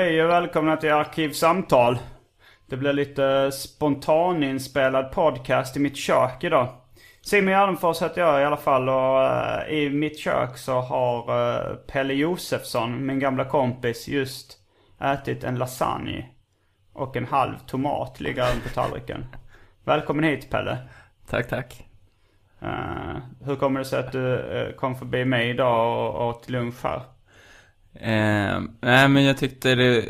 [0.00, 1.98] Hej och välkomna till Arkivsamtal.
[2.66, 6.68] Det blir lite spontaninspelad podcast i mitt kök idag.
[7.22, 11.74] Simon Gärdenfors heter jag i alla fall och eh, i mitt kök så har eh,
[11.74, 14.58] Pelle Josefsson, min gamla kompis, just
[15.00, 16.26] ätit en lasagne.
[16.92, 19.26] Och en halv tomat ligger på tallriken.
[19.84, 20.78] Välkommen hit Pelle.
[21.28, 21.86] Tack, tack.
[22.60, 27.02] Eh, hur kommer det sig att du kom förbi mig idag och åt lunch här?
[27.94, 30.04] Eh, nej, men jag tyckte det,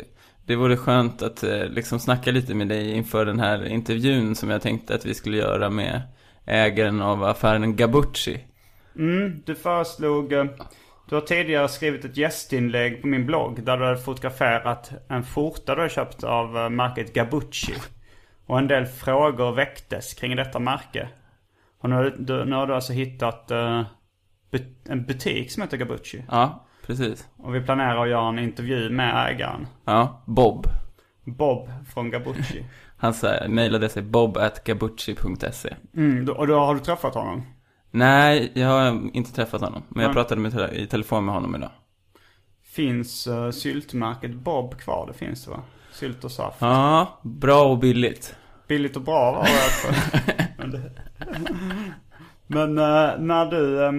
[0.45, 4.49] det vore skönt att eh, liksom snacka lite med dig inför den här intervjun som
[4.49, 6.01] jag tänkte att vi skulle göra med
[6.45, 8.43] ägaren av affären Gabucci.
[8.95, 10.33] Mm, du föreslog...
[10.33, 10.45] eh,
[11.09, 15.75] Du har tidigare skrivit ett gästinlägg på min blogg där du hade fotograferat en skjorta
[15.75, 17.73] du har köpt av eh, märket Gabucci.
[18.45, 21.09] Och en del frågor väcktes kring detta märke.
[21.81, 23.83] Och nu, har du- nu har du alltså hittat eh,
[24.51, 26.23] but, en butik som heter Gabucci.
[26.29, 27.27] Ja, precis.
[27.37, 29.67] Och vi planerar att göra en intervju med ägaren.
[29.85, 30.67] Ja, Bob.
[31.23, 32.65] Bob från Gabucci.
[32.97, 35.73] Hans eh, mejladress är bob.gabucci.se.
[35.95, 37.43] Mm, och då har du träffat honom?
[37.91, 39.83] Nej, jag har inte träffat honom.
[39.89, 41.71] Men jag pratade med, i telefon med honom idag.
[42.63, 45.07] Finns uh, syltmärket Bob kvar?
[45.07, 45.63] Det finns det va?
[45.91, 46.57] Sylt och saft.
[46.59, 48.35] Ja, bra och billigt.
[48.67, 49.43] Billigt och bra var
[50.71, 50.81] det.
[50.87, 50.91] Men.
[52.47, 53.91] Men eh, när du eh,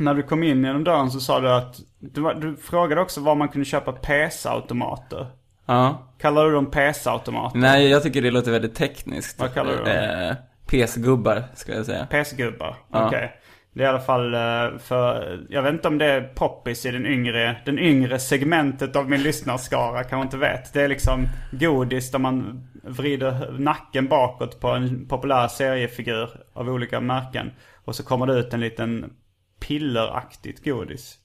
[0.00, 3.20] När du kom in genom dörren så sa du att du, var, du frågade också
[3.20, 5.26] var man kunde köpa PS-automater.
[5.66, 6.12] Ja.
[6.18, 7.58] Kallar du dem PS-automater?
[7.58, 9.40] Nej, jag tycker det låter väldigt tekniskt.
[9.40, 9.86] Vad kallar du dem?
[9.86, 12.06] Eh, PS-gubbar, ska jag säga.
[12.10, 12.76] PS-gubbar?
[12.92, 13.06] Ja.
[13.06, 13.40] Okej.
[13.72, 16.90] Det är i alla fall eh, för, jag vet inte om det är poppis i
[16.90, 20.72] den yngre, den yngre segmentet av min lyssnarskara, kanske inte vet.
[20.72, 27.00] Det är liksom godis där man vrider nacken bakåt på en populär seriefigur av olika
[27.00, 27.50] märken.
[27.84, 29.12] Och så kommer det ut en liten
[29.60, 31.18] pilleraktigt godis.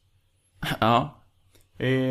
[0.80, 1.22] Ja.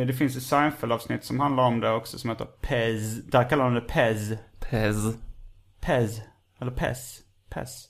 [0.07, 3.23] Det finns ett Seinfeld-avsnitt som handlar om det också som heter Pez.
[3.25, 4.33] Där kallar de det Pez.
[4.61, 4.97] Pez.
[5.81, 6.21] Pez.
[6.61, 7.21] Eller Pez.
[7.51, 7.89] Pez.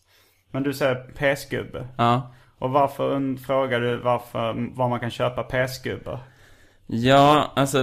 [0.50, 1.88] Men du säger PS-gubbe.
[1.98, 2.34] Ja.
[2.58, 6.20] Och varför frågar du varför, var man kan köpa PS-gubbar?
[6.86, 7.80] Ja, alltså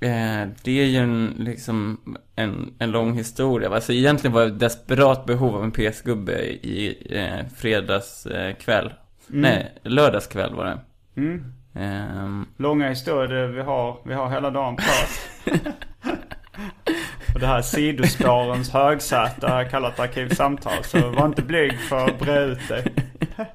[0.00, 2.00] eh, Det är ju en, liksom
[2.34, 3.70] en, en lång historia.
[3.70, 8.92] Alltså egentligen var jag desperat behov av en PS-gubbe i eh, fredags eh, kväll.
[9.26, 10.78] Nej, lördagskväll var det.
[11.16, 11.52] Mm.
[11.74, 15.28] Ehm, Långa historier, vi har, vi har hela dagen på oss.
[17.34, 20.84] Och det här sidospårens högsäte kallat arkivsamtal.
[20.84, 22.94] Så var inte blyg för att bre ut dig.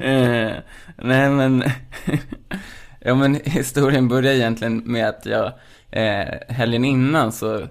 [0.00, 0.52] Eh,
[0.96, 1.64] nej men,
[3.00, 5.52] ja men historien börjar egentligen med att jag,
[5.90, 7.68] eh, helgen innan så,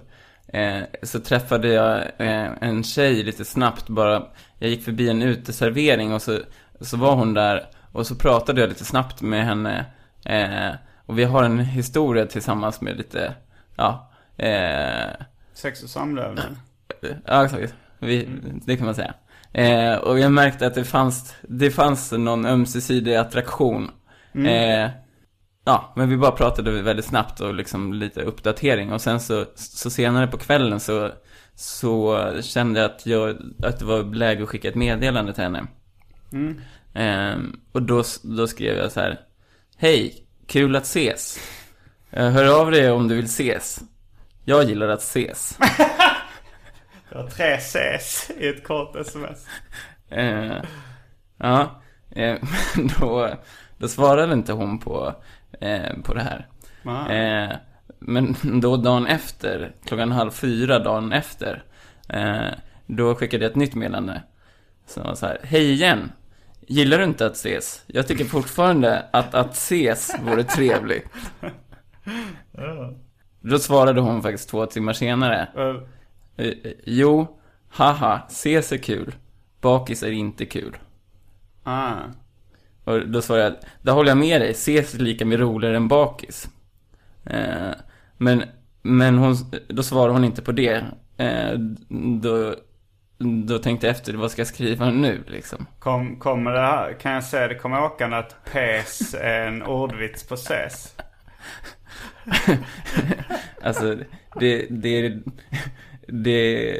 [0.48, 4.22] eh, så träffade jag eh, en tjej lite snabbt bara.
[4.58, 6.38] Jag gick förbi en uteservering och så,
[6.80, 9.84] så var hon där och så pratade jag lite snabbt med henne.
[10.24, 10.76] Eh,
[11.06, 13.34] och vi har en historia tillsammans med lite,
[13.76, 16.56] ja, eh, Sex och samlevnad.
[17.26, 17.74] Ja, exakt.
[17.98, 18.28] Vi,
[18.66, 19.14] det kan man säga.
[19.52, 23.90] Eh, och jag märkte att det fanns, det fanns någon ömsesidig attraktion.
[24.34, 24.90] Eh,
[25.64, 28.92] ja, men vi bara pratade väldigt snabbt och liksom lite uppdatering.
[28.92, 31.10] Och sen så, så senare på kvällen så,
[31.54, 35.66] så kände jag att, jag att det var läge att skicka ett meddelande till henne.
[36.94, 37.38] Eh,
[37.72, 39.20] och då, då skrev jag så här.
[39.76, 41.38] Hej, kul att ses.
[42.10, 43.80] Eh, hör av dig om du vill ses.
[44.44, 45.58] Jag gillar att ses.
[47.08, 49.46] Det var tre Cs i ett kort sms.
[50.10, 50.62] Eh,
[51.38, 51.82] ja,
[52.14, 52.38] men
[53.00, 53.34] då,
[53.78, 55.14] då svarade inte hon på,
[55.60, 56.48] eh, på det här.
[57.98, 61.64] Men då dagen efter, klockan halv fyra dagen efter,
[62.08, 62.48] eh,
[62.86, 64.22] då skickade jag ett nytt meddelande.
[64.86, 66.12] Som var så här, hej igen.
[66.66, 67.82] Gillar du inte att ses?
[67.86, 71.06] Jag tycker fortfarande att att ses vore trevligt.
[73.40, 75.48] Då svarade hon faktiskt två timmar senare.
[75.56, 75.76] Eh,
[76.36, 76.52] Eh,
[76.84, 77.38] jo,
[77.68, 79.14] haha, ses är kul.
[79.60, 80.76] Bakis är inte kul.
[81.62, 81.92] ah.
[82.84, 85.88] Och då svarade jag, där håller jag med dig, ses är lika med roligare än
[85.88, 86.48] bakis.
[87.24, 87.70] Eh,
[88.18, 88.42] men,
[88.82, 89.36] men hon,
[89.68, 90.84] då svarade hon inte på det.
[91.16, 91.58] Eh,
[92.22, 92.54] då,
[93.18, 95.66] då tänkte jag efter, vad ska jag skriva nu liksom?
[95.78, 100.28] Kom, kommer det här, kan jag säga det kommer åkande att pes är en ordvits
[100.28, 100.94] på ses?
[103.62, 103.96] Alltså,
[104.40, 105.18] det, det,
[106.08, 106.76] det,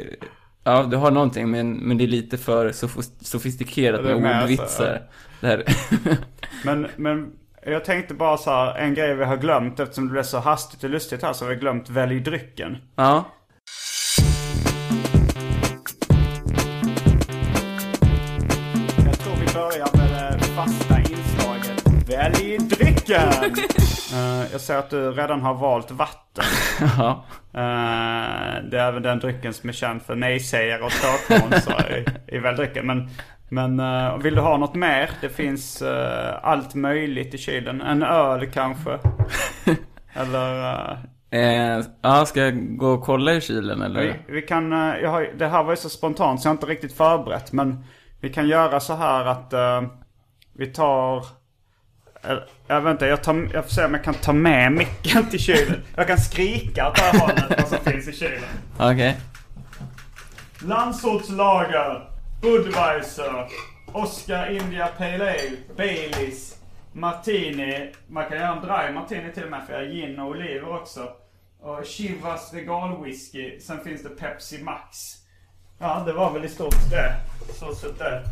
[0.63, 4.43] ja du har någonting men, men det är lite för sofis- sofistikerat med med, alltså,
[4.43, 5.01] ordvitsar.
[5.41, 5.63] Det här.
[6.65, 7.31] Men, men
[7.65, 10.83] jag tänkte bara så här, en grej vi har glömt eftersom det blev så hastigt
[10.83, 12.77] och lustigt här så har vi glömt välj drycken.
[12.95, 13.23] ja.
[20.55, 21.83] Fasta inslaget.
[22.09, 23.53] Välj drycken!
[24.13, 26.43] Eh, jag ser att du redan har valt vatten.
[26.97, 27.25] ja.
[27.53, 32.39] Eh, det är även den drycken som är känd för nej-sägare och tråkmånsar i, i
[32.39, 32.87] välj drycken.
[32.87, 33.09] Men,
[33.49, 35.09] men eh, vill du ha något mer?
[35.21, 35.83] Det finns
[36.41, 37.81] allt möjligt i kylen.
[37.81, 38.99] En öl kanske?
[40.13, 40.73] Eller...
[40.91, 40.97] eh,
[41.29, 44.01] Eh, ja, ska jag gå och kolla i kylen eller?
[44.01, 46.65] Vi, vi kan, jag har, det här var ju så spontant så jag har inte
[46.67, 47.51] riktigt förberett.
[47.51, 47.85] Men
[48.21, 49.53] vi kan göra så här att
[50.57, 51.25] vi tar...
[52.67, 55.39] Jag vet inte, jag, tar, jag får se om jag kan ta med micken till
[55.39, 55.83] kylen.
[55.95, 58.43] Jag kan skrika åt det här hållet vad som finns i kylen.
[58.77, 59.17] Okej.
[60.59, 62.09] Landsortslager,
[62.41, 63.47] Budweiser,
[63.93, 66.55] Oscar India Pale Ale, Baileys,
[66.93, 67.93] Martini.
[68.07, 70.81] Man kan göra en dry Martini till och med för jag har gin och oliver
[70.81, 71.09] också.
[71.61, 73.59] Och Chivas Regal Whisky.
[73.59, 74.97] Sen finns det Pepsi Max.
[75.79, 77.15] Ja, det var väl i stort det.
[77.53, 78.23] Så sett det.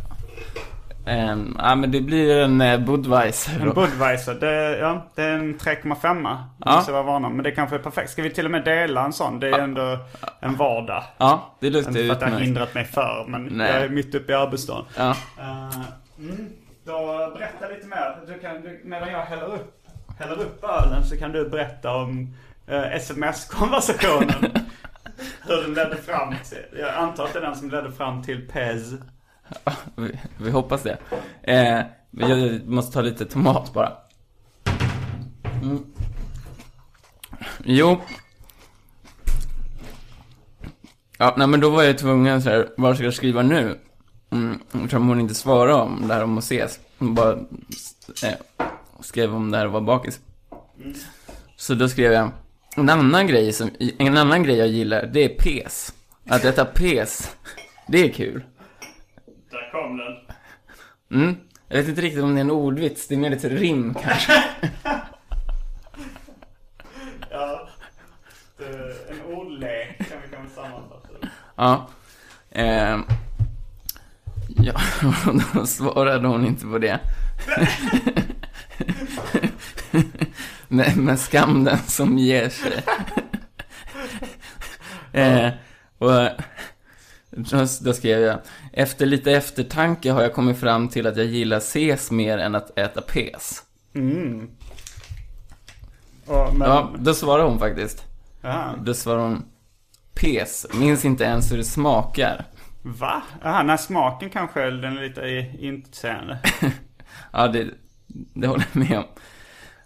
[1.05, 3.73] Ehm, ja, men det blir en eh, Budweiser En då.
[3.73, 6.37] Budweiser, det, ja, det är en 3,5.
[6.65, 6.75] Ja.
[6.75, 7.29] Måste vara vana.
[7.29, 8.09] Men det kanske är perfekt.
[8.11, 9.39] Ska vi till och med dela en sån?
[9.39, 9.97] Det är ändå
[10.39, 11.03] en vardag.
[11.17, 12.47] Ja, det är Inte lustigt för att det har utmärkt.
[12.47, 13.71] hindrat mig för, men Nej.
[13.73, 14.85] jag är mitt uppe i arbetsdagen.
[14.97, 15.15] Ja.
[15.39, 15.75] Eh,
[16.19, 16.49] mm,
[16.85, 16.95] då
[17.37, 18.17] berätta lite mer.
[18.27, 19.73] Du kan, du, medan jag häller upp,
[20.19, 22.35] häller upp ölen så kan du berätta om
[22.67, 24.51] eh, sms-konversationen.
[25.47, 28.47] Hur den ledde fram till, jag antar att det är den som ledde fram till
[28.47, 28.93] Pez.
[29.95, 30.97] Vi, vi hoppas det.
[31.41, 31.81] Eh,
[32.11, 33.91] jag måste ta lite tomat bara.
[35.61, 35.85] Mm.
[37.63, 38.01] Jo.
[41.17, 43.79] Ja, nej men då var jag tvungen så här, vad ska jag skriva nu?
[44.31, 46.79] Mm, eftersom hon inte svarade om det här om att ses.
[46.97, 47.33] Hon bara
[48.23, 48.33] eh,
[48.99, 50.19] skrev om det här och var bakis.
[51.55, 52.31] Så då skrev jag,
[52.75, 55.93] en annan grej som, en annan grej jag gillar, det är pes.
[56.29, 57.35] Att äta pes,
[57.87, 58.43] det är kul.
[59.73, 60.15] Kom den.
[61.21, 61.35] Mm.
[61.67, 64.43] Jag vet inte riktigt om det är en ordvits, det är mer lite rim kanske.
[67.31, 67.69] Ja.
[69.09, 71.09] En ordlek kan vi kanske sammanfatta.
[71.55, 71.87] Ja.
[72.51, 73.03] Ehm.
[74.47, 74.73] Ja,
[75.53, 76.99] då svarade hon inte på det.
[80.67, 82.83] men, men skam den som ger sig.
[85.13, 85.49] eh,
[85.97, 86.11] och
[87.31, 88.39] då, då skrev jag,
[88.73, 92.79] efter lite eftertanke har jag kommit fram till att jag gillar ses mer än att
[92.79, 93.63] äta pes.
[93.95, 94.49] Mm.
[96.25, 98.05] Och, men, Ja, då svarade hon faktiskt.
[98.41, 98.75] Jaha.
[98.83, 99.45] Då svarade hon
[100.13, 102.45] Pes, minns inte ens hur det smakar.
[102.81, 103.23] Va?
[103.43, 106.39] Jaha, nej smaken kanske den är lite intetsägande.
[107.31, 107.67] Ja, det,
[108.07, 109.05] det håller jag med om.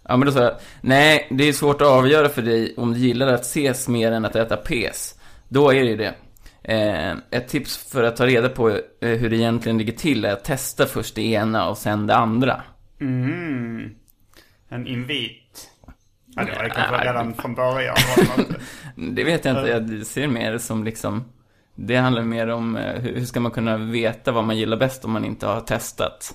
[0.02, 2.98] Ja, men då sa jag, nej, det är svårt att avgöra för dig om du
[2.98, 5.14] gillar att ses mer än att äta pes.
[5.48, 6.14] Då är det ju det.
[6.68, 10.32] Eh, ett tips för att ta reda på eh, hur det egentligen ligger till är
[10.32, 12.62] att testa först det ena och sen det andra.
[13.00, 13.90] Mm.
[14.68, 15.70] En invit.
[16.26, 17.96] Ja, det var ju kanske redan från början.
[18.36, 18.44] det?
[19.14, 21.24] Det vet jag inte, jag ser mer som liksom
[21.74, 25.12] Det handlar mer om eh, hur ska man kunna veta vad man gillar bäst om
[25.12, 26.34] man inte har testat.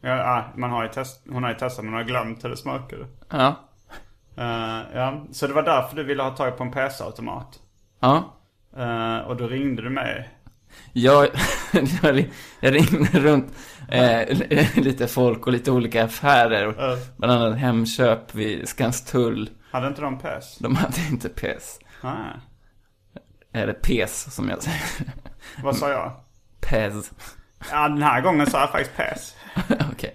[0.00, 2.56] Ja, ja, man har ju test, hon har ju testat men har glömt hur det
[2.56, 3.06] smakade.
[3.30, 3.54] Ja.
[4.36, 7.58] Eh, ja, så det var därför du ville ha tag på en PS-automat.
[8.00, 8.36] Ja.
[8.80, 10.28] Eh, och då ringde du mig.
[10.92, 11.28] Jag,
[12.60, 13.52] jag ringde runt
[13.88, 14.38] eh,
[14.74, 16.74] lite folk och lite olika affärer.
[16.78, 16.96] Ja.
[17.16, 19.50] Bland annat Hemköp vid Skanstull.
[19.70, 20.58] Hade inte de PS?
[20.58, 21.78] De hade inte PES.
[22.02, 22.32] Nej.
[23.52, 25.12] Eller PES som jag säger.
[25.62, 26.12] Vad sa jag?
[26.60, 27.12] PES.
[27.70, 29.34] Ja, den här gången sa jag faktiskt PS.
[29.92, 30.14] Okej.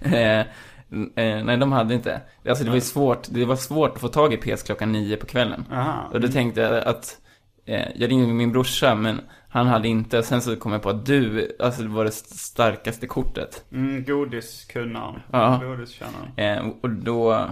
[0.00, 0.46] eh,
[0.92, 2.20] eh, nej, de hade inte.
[2.48, 5.16] Alltså det var ju svårt, det var svårt att få tag i PS klockan nio
[5.16, 5.64] på kvällen.
[5.72, 6.08] Aha.
[6.12, 7.18] Och då tänkte jag att,
[7.66, 10.22] eh, jag ringde min brorsa, men han hade inte.
[10.22, 13.64] Sen så kom jag på att du, alltså det var det starkaste kortet.
[13.72, 15.20] Mm, godiskunnaren.
[15.32, 15.60] Ja.
[15.64, 16.32] Godiskännaren.
[16.36, 17.48] Eh, och då,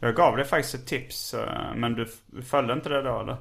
[0.00, 2.06] Jag gav dig faktiskt ett tips, eh, men du
[2.42, 3.36] följde inte det då eller?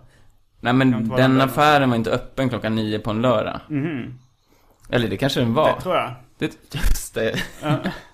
[0.60, 3.60] nej men den affären var inte öppen klockan nio på en lördag.
[4.90, 5.76] Eller det kanske den var.
[5.76, 6.14] Det tror jag.
[6.38, 7.36] Det, just det.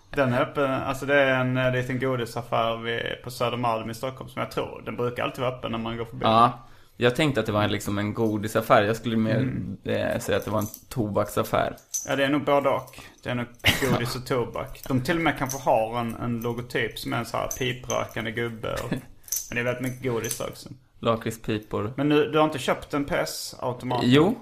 [0.09, 4.29] Den är öppen, alltså det är en eh, liten godisaffär vid, på Södermalm i Stockholm
[4.29, 4.81] som jag tror.
[4.85, 6.21] Den brukar alltid vara öppen när man går förbi.
[6.25, 6.59] Ja.
[7.01, 8.83] Jag tänkte att det var liksom en godisaffär.
[8.83, 9.77] Jag skulle mer Mm.
[9.83, 11.75] eh, säga att det var en tobaksaffär.
[12.07, 12.99] Ja, det är nog både och.
[13.23, 13.45] Det är nog
[13.91, 14.81] godis och tobak.
[14.87, 18.31] De till och med kanske har en, en logotyp som är en så här piprökande
[18.31, 18.73] gubbe.
[18.73, 18.91] Och,
[19.49, 20.69] men det är väldigt mycket godis också.
[20.99, 21.93] Lakritspipor.
[21.97, 24.01] Men nu, du har inte köpt en PS-automat?
[24.03, 24.35] Jo.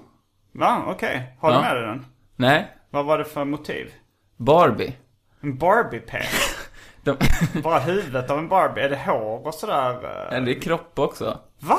[0.52, 0.82] Va?
[0.86, 1.36] Okej.
[1.40, 1.60] Har du Ja.
[1.62, 2.06] med dig den?
[2.36, 2.68] Nej.
[2.90, 3.92] Vad var det för motiv?
[4.36, 4.92] Barbie.
[5.40, 6.54] En Barbie-PS?
[7.02, 7.16] De,
[7.62, 8.80] Bara huvudet av en Barbie?
[8.80, 9.90] Är det hår och sådär?
[10.04, 10.34] eh?
[10.34, 11.38] ja, det är kropp också.
[11.60, 11.78] Va?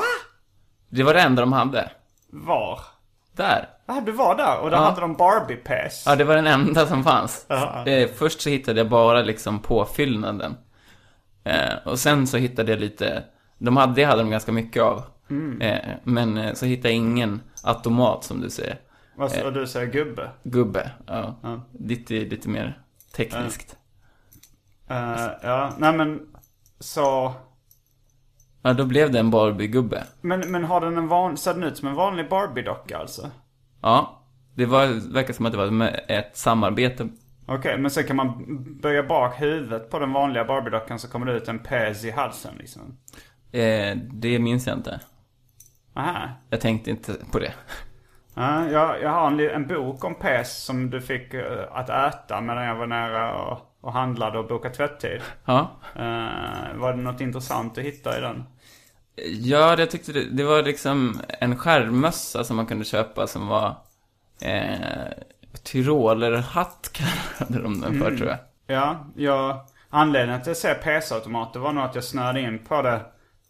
[0.88, 1.90] Det var det enda de hade.
[2.30, 2.80] Var?
[3.36, 3.68] Där.
[3.86, 4.82] Ja, du var där och där Ja.
[4.84, 6.02] hade de Barbie-PS.
[6.06, 7.46] Ja, det var den enda som fanns.
[7.48, 7.86] Ja.
[7.86, 10.56] Eh, först så hittade jag bara liksom påfyllnaden.
[11.44, 13.24] Eh, och sen så hittade jag lite,
[13.58, 15.02] de hade, det hade de ganska mycket av.
[15.30, 15.60] Mm.
[15.60, 18.78] Eh, men eh, så hittade jag ingen automat som du säger.
[19.44, 20.30] Och du säger gubbe?
[20.42, 21.34] Gubbe, ja.
[21.72, 22.78] Ditt är lite mer
[23.12, 23.76] tekniskt.
[24.88, 26.20] Eh, ja, nej men
[26.78, 27.34] så...
[28.62, 30.04] Ja, då blev det en Barbie-gubbe.
[30.20, 31.36] Men, men har den en van...
[31.36, 33.30] Ser den ut som en vanlig Barbie-docka alltså?
[33.82, 34.16] Ja.
[34.54, 37.08] Det var, verkar som att det var med ett samarbete.
[37.46, 38.44] Okej, men sen kan man
[38.80, 42.54] böja bak huvudet på den vanliga Barbie-dockan så kommer det ut en PS i halsen
[42.58, 42.96] liksom.
[43.52, 45.00] Eh, det minns jag inte.
[45.94, 46.28] Aha.
[46.50, 47.52] Jag tänkte inte på det.
[48.34, 52.40] Ja, jag, jag har en, en bok om PS som du fick eh, att äta
[52.40, 55.20] medan jag var nära och, och handlade och bokade tvättid.
[55.44, 55.70] Ja.
[55.94, 58.44] Eh, var det något intressant att hitta i den?
[59.40, 63.76] Ja, jag tyckte det, det var liksom en skärmmössa som man kunde köpa som var
[64.40, 65.12] eh,
[65.62, 66.90] tyrolerhatt
[67.38, 68.38] kallade de den för tror jag.
[68.66, 69.60] Ja, jag,
[69.90, 73.00] anledningen till att jag ser PS-automater var nog att jag snöade in på det.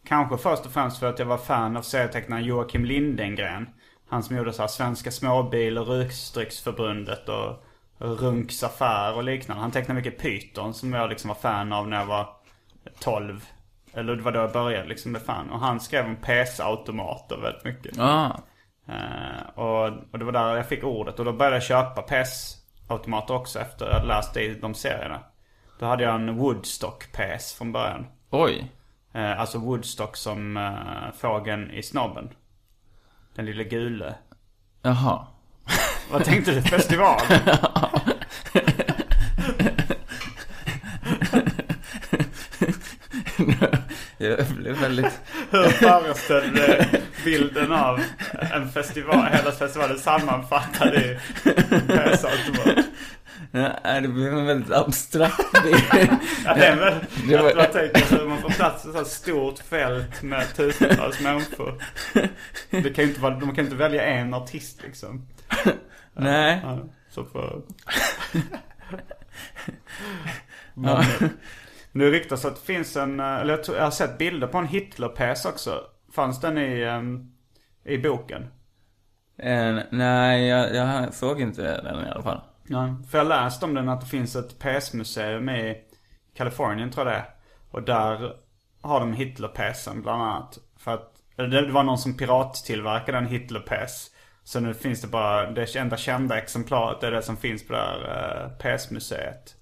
[0.06, 3.66] Kanske först och främst för att jag var fan av serietecknaren Joakim Lindengren.
[4.10, 7.64] Han som gjorde så här Svenska Småbil och Rusdrycksförbundet och
[7.98, 9.62] Runks affär och liknande.
[9.62, 12.28] Han tecknade mycket Python som jag liksom var fan av när jag var
[12.98, 13.44] 12.
[13.94, 15.50] Eller det var då jag började liksom med fan.
[15.50, 17.98] Och han skrev om PS-automater väldigt mycket.
[17.98, 18.36] Ah,
[18.90, 21.18] Eh, och, och det var där jag fick ordet.
[21.18, 25.20] Och då började jag köpa PS-automater också efter jag hade läst i de serierna.
[25.78, 28.06] Då hade jag en Woodstock PS från början.
[28.30, 28.72] oj.
[29.12, 32.28] Eh, alltså Woodstock som uh, fågeln i snobben.
[33.34, 34.14] Den lilla gule.
[34.82, 35.26] Jaha.
[36.10, 36.62] Vad tänkte du?
[36.62, 37.20] Festival?
[44.18, 45.20] Jag blev väldigt...
[45.50, 48.00] Hur föreställer du bilden av
[48.52, 51.18] en festival, hela festivalen sammanfattad i?
[53.52, 56.08] Nej, det blev en väldigt abstrakt bild.
[56.44, 56.94] Ja, det är väl
[57.28, 60.54] Det var- att man tänker sig att man får plats i ett stort fält med
[60.56, 61.82] tusentals människor.
[62.70, 65.26] Det kan ju inte vara, de kan inte välja en artist liksom.
[66.14, 66.60] Nej.
[66.62, 66.78] Ja,
[67.10, 67.62] så för...
[70.74, 71.04] Ja.
[71.92, 74.58] Nu ryktas att det finns en, eh, eller jag, tror, jag har sett bilder på
[74.58, 75.80] en Hitler-PS också.
[76.14, 77.30] Fanns den i, ehm,
[77.84, 78.42] i boken?
[79.38, 82.40] Eh, nej, jag, jag såg inte den i alla fall.
[82.70, 82.92] Nej.
[83.10, 85.76] För jag har läst om den att det finns ett PS-museum i
[86.34, 87.28] Kalifornien tror jag det är.
[87.70, 88.36] Och där
[88.82, 90.58] har de Hitler-PSen bland annat.
[90.76, 94.10] För att, eller det var någon som pirattillverkade en Hitler-PS.
[94.44, 97.78] Så nu finns det bara, det enda kända exemplaret är det som finns på det
[97.78, 99.56] här eh, PS-museet.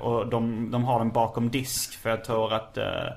[0.00, 3.08] Och de, de har den bakom disk för jag tror att eh,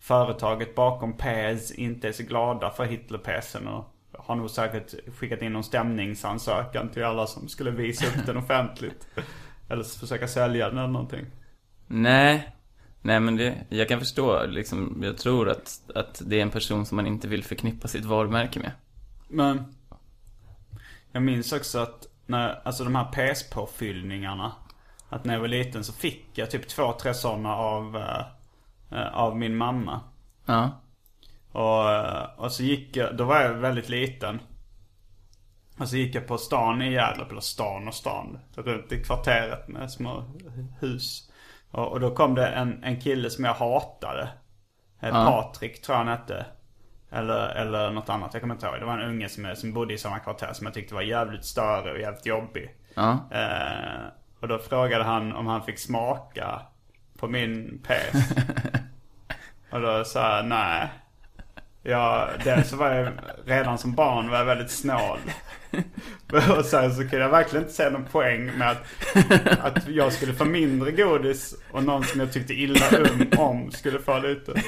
[0.00, 3.84] företaget bakom PS inte är så glada för Hitler-PSen och
[4.30, 9.06] har nog säkert skickat in någon stämningsansökan till alla som skulle visa upp den offentligt.
[9.68, 11.26] Eller försöka sälja den eller någonting.
[11.86, 12.56] Nej.
[13.02, 16.86] Nej, men det, jag kan förstå liksom, jag tror att, att det är en person
[16.86, 18.72] som man inte vill förknippa sitt varumärke med.
[19.28, 19.74] Men
[21.12, 24.52] jag minns också att när, alltså de här PS-påfyllningarna.
[25.08, 28.24] Att när jag var liten så fick jag typ två, tre sådana av, eh,
[28.98, 30.00] eh, av min mamma.
[30.46, 30.79] Ja.
[31.52, 34.40] Och, eh, och så gick jag, då var jag väldigt liten.
[35.78, 38.38] Och så gick jag på stan i Hjärup, eller stan och stan.
[38.54, 40.24] Runt i kvarteret med små
[40.80, 41.30] hus.
[41.70, 44.28] Och, och då kom det en, en kille som jag hatade.
[45.00, 46.46] Eh, Patrik tror jag han hette.
[47.10, 48.80] Eller, eller något annat, jag kommer inte ihåg.
[48.80, 51.44] Det var en unge som, som bodde i samma kvarter som jag tyckte var jävligt
[51.44, 52.74] större och jävligt jobbig.
[52.94, 53.18] Ja.
[53.30, 54.06] Eh,
[54.40, 56.62] och då frågade han om han fick smaka
[57.18, 58.32] på min pes.
[59.70, 60.88] och då sa jag nej.
[61.82, 63.12] Ja, dels så var jag
[63.44, 65.18] redan som barn var jag väldigt snål.
[66.58, 68.84] och sen så kunde jag verkligen inte se någon poäng med att,
[69.60, 73.98] att jag skulle få mindre godis och någon som jag tyckte illa um, om skulle
[73.98, 74.62] få lite.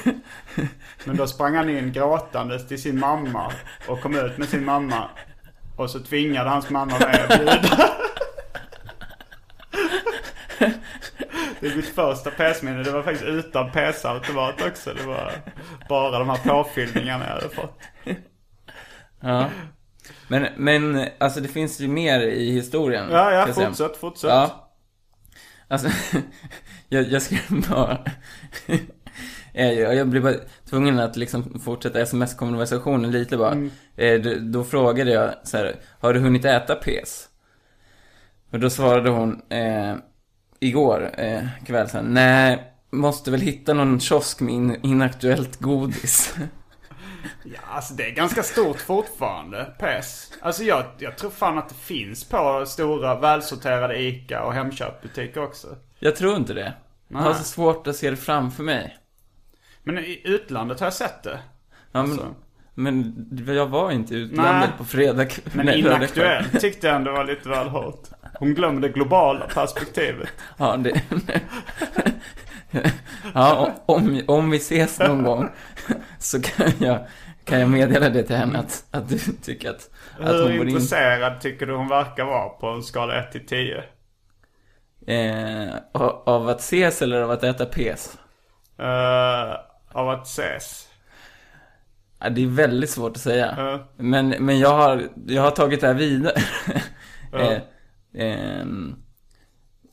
[1.03, 3.51] Men då sprang han in gråtandes till sin mamma
[3.87, 5.09] och kom ut med sin mamma.
[5.75, 7.89] Och så tvingade hans mamma mig att bjuda.
[11.63, 12.83] Det är mitt första PS-minne.
[12.83, 14.93] Det var faktiskt utan PS-automat också.
[14.93, 15.31] Det var
[15.89, 17.79] bara de här påfyllningarna jag hade fått.
[19.19, 19.49] Ja.
[20.27, 23.07] Men, men alltså det finns ju mer i historien.
[23.11, 23.67] Ja, ja, säga.
[23.67, 24.29] fortsätt, fortsätt.
[24.29, 24.69] Ja.
[25.67, 25.89] Alltså,
[26.89, 27.97] jag, jag skrev bara...
[29.53, 30.35] jag, jag blev bara
[30.69, 33.51] tvungen att liksom fortsätta sms-konversationen lite bara.
[33.51, 33.71] Mm.
[33.95, 37.29] Eh, då, då frågade jag så här, har du hunnit äta pes?
[38.51, 39.95] Och då svarade hon eh,
[40.63, 46.35] igår eh, kväll sen, nej, måste väl hitta någon kiosk med in, inaktuellt godis.
[47.45, 50.31] Ja, alltså det är ganska stort fortfarande, PES.
[50.41, 55.67] Alltså jag, jag tror fan att det finns på stora välsorterade ICA och Hemköpbutiker också.
[55.99, 56.73] jag tror inte det.
[57.07, 57.37] Jag har Nej.
[57.37, 58.97] så svårt att se det framför mig.
[59.83, 61.39] Men i utlandet har jag sett det.
[61.91, 62.35] Ja, men, Alltså.
[62.73, 64.77] men jag var inte i utlandet Nej.
[64.77, 65.27] på fredag.
[65.53, 68.07] Men nej, inaktuellt tyckte jag ändå var lite väl hårt.
[68.33, 70.29] Hon glömde det globala perspektivet.
[70.57, 71.01] Ja, det...
[73.33, 75.49] ja, om, om vi ses någon gång
[76.19, 77.07] så kan jag,
[77.45, 80.53] kan jag meddela det till henne att, att du tycker att, att hon Hur borde
[80.53, 80.67] in...
[80.69, 83.83] intresserad tycker du hon verkar vara på en skala 1 till 10?
[85.07, 85.75] Eh,
[86.25, 88.17] av att ses eller av att äta pes?
[88.79, 89.55] Uh,
[89.91, 90.87] av att ses.
[92.19, 93.53] Ja, det är väldigt svårt att säga.
[93.57, 93.87] Ja.
[93.97, 97.61] Men, men jag, har, jag har tagit det här vidare.
[98.13, 98.95] Eh, ehm,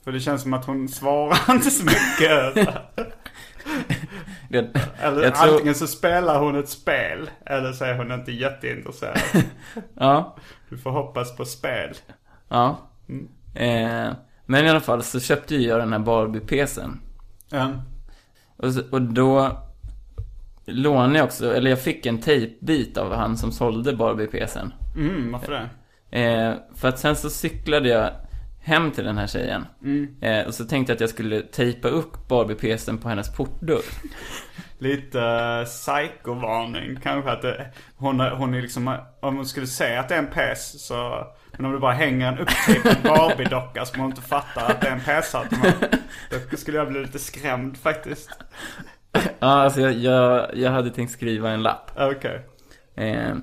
[0.04, 2.54] För det känns som att hon svarar inte så mycket.
[4.48, 7.30] det, Eller tror, antingen så spelar hon ett spel.
[7.46, 9.20] Eller så är hon inte jätteintresserad.
[9.94, 10.36] ja,
[10.68, 11.94] Du får hoppas på spel.
[12.48, 12.78] ja.
[13.54, 14.10] Eh,
[14.46, 17.00] men i alla fall så köpte jag den här Barbie-pesen.
[17.50, 17.70] Ja.
[18.56, 19.58] Och, så, och då
[20.66, 24.72] lånade jag också, eller jag fick en tejpbit av han som sålde Barbie-pjäsen.
[24.96, 25.68] Mm, varför det?
[26.10, 28.10] Eh, för att sen så cyklade jag
[28.62, 29.66] hem till den här tjejen.
[30.20, 33.82] Eh, och så tänkte jag att jag skulle tejpa upp Barbie-pjäsen på hennes portdörr.
[34.78, 40.00] Lite uh, psykovarning kanske att det, hon, är- hon är liksom, om hon skulle säga
[40.00, 44.00] att det är en pes så Men om det bara hänger en upptejpad Barbie-docka som
[44.00, 45.74] hon inte fattar att det är en PS-automat.
[46.50, 48.30] Då skulle jag bli lite skrämd faktiskt.
[49.38, 51.90] Ja, alltså jag, jag, jag hade tänkt skriva en lapp.
[51.96, 52.46] Okej.
[52.96, 53.34] Eh,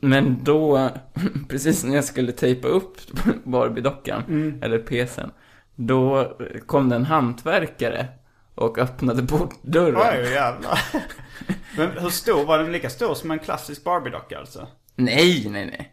[0.00, 0.90] men då,
[1.48, 2.96] precis när jag skulle tejpa upp
[3.44, 4.22] Barbie-dockan,
[4.62, 5.30] eller pesen,
[5.74, 6.32] då
[6.66, 8.08] kom det en hantverkare
[8.54, 9.96] och öppnade portdörren.
[9.96, 10.78] Oj, jävlar.
[11.76, 14.68] Men hur stor, var den lika stor som en klassisk Barbie-docka alltså?
[14.96, 15.92] Nej, nej, nej.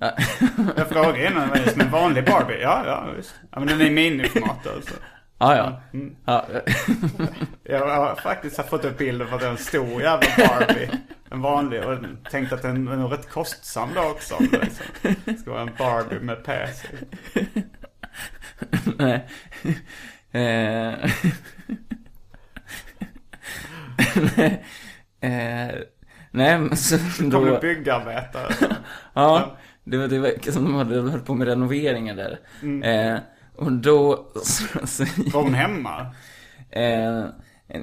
[0.00, 0.12] Ja.
[0.76, 2.60] Jag frågade innan, var det som en vanlig Barbie?
[2.62, 3.34] Ja, ja visst.
[3.50, 4.94] Ja, men den är i miniformat alltså.
[5.38, 5.80] Ja, ja.
[6.24, 6.46] ja.
[7.62, 10.90] Jag har faktiskt fått upp bilden för det är en stor jävla Barbie.
[11.30, 11.98] En vanlig och
[12.30, 14.34] tänkte att den är rätt kostsam då också.
[14.34, 16.68] Om det liksom ska vara en Barbie med i.
[18.98, 19.28] Nej.
[20.32, 20.88] Eh.
[25.20, 25.74] eh.
[26.30, 27.60] Nej, men så Kommer då...
[27.60, 28.54] byggarbetare.
[29.12, 32.38] Ja, det var det verkar som de hade hållit på med renoveringar där.
[32.84, 33.18] Eh,
[33.58, 34.10] och då...
[35.32, 36.06] Var hon hemma?
[36.70, 37.24] eh,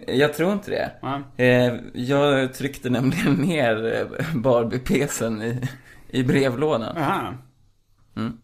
[0.07, 0.91] jag tror inte det.
[1.43, 5.69] Eh, jag tryckte nämligen ner Barbie-pesen i,
[6.07, 6.95] i brevlådan.
[6.95, 7.37] Jaha.
[8.15, 8.37] Mm.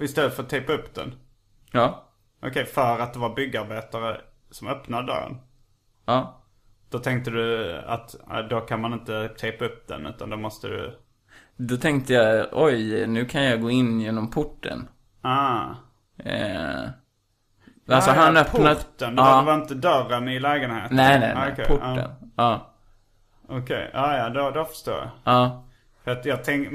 [0.00, 1.14] Istället för att tejpa upp den?
[1.72, 2.12] Ja.
[2.42, 5.36] Okej, för att det var byggarbetare som öppnade dörren.
[6.06, 6.44] Ja.
[6.90, 8.14] Då tänkte du att
[8.50, 10.98] då kan man inte tejpa upp den utan då måste du...
[11.56, 14.88] Då tänkte jag, oj, nu kan jag gå in genom porten.
[15.22, 15.74] Ah.
[16.24, 16.80] Eh,
[17.88, 18.74] alltså Ah, han ja, öppnade...
[18.74, 19.38] Porten, ja.
[19.40, 20.96] det var inte dörren i lägenheten?
[20.96, 21.48] Nej, nej, nej.
[21.48, 21.96] Ah, okej, porten.
[21.96, 22.16] ja.
[22.36, 22.74] Ja.
[23.48, 25.10] Okej, ja, ja då, då förstår jag.
[25.24, 25.64] Ja.
[26.04, 26.68] För att jag tänk,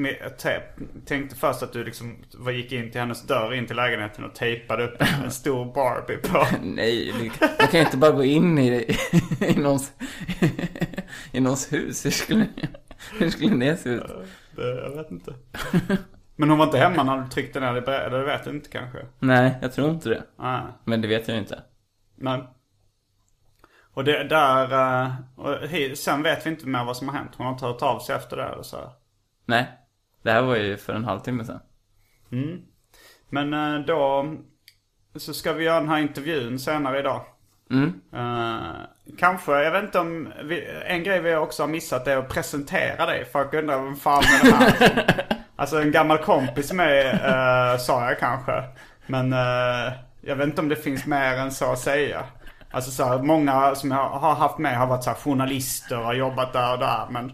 [1.05, 2.15] tänkte först att du liksom
[2.51, 6.45] gick in till hennes dörr, in till lägenheten och tejpade upp en stor Barbie på.
[6.63, 7.13] Nej,
[7.59, 8.97] man kan ju inte bara gå in i,
[9.41, 9.91] i, någons,
[11.31, 12.05] i någons hus.
[12.05, 12.47] Hur skulle,
[13.19, 14.03] hur skulle det se ut?
[14.55, 15.33] Det, jag vet inte.
[16.35, 18.69] Men hon var inte hemma när du tryckte ner det, eller det vet du inte
[18.69, 19.05] kanske?
[19.19, 20.23] Nej, jag tror inte det.
[20.37, 21.63] Ah, Men det vet jag inte.
[22.15, 22.43] nej.
[23.95, 24.71] Och det där,
[25.03, 25.57] eh, och
[25.97, 27.31] sen vet vi inte mer vad som har hänt.
[27.37, 28.77] Hon har inte hört av sig efter det eller så.
[29.45, 29.67] Nej.
[30.23, 31.59] Det här var ju för en halvtimme sedan.
[33.29, 34.33] Men eh, då
[35.15, 37.21] så ska vi göra den här intervjun senare idag.
[37.71, 38.01] Mm.
[38.13, 38.75] Eh,
[39.17, 43.05] kanske, jag vet inte om, vi, en grej vi också har missat är att presentera
[43.05, 43.25] dig.
[43.25, 45.25] Folk undrar vem fan är det här?
[45.63, 48.63] alltså en gammal kompis med uh, sa jag kanske.
[49.05, 52.23] Men eh, jag vet inte om det finns mer än så att säga.
[52.71, 56.05] Alltså så här, många som jag har haft med har varit så här, journalister och
[56.05, 57.07] har jobbat där och där.
[57.09, 57.31] Men,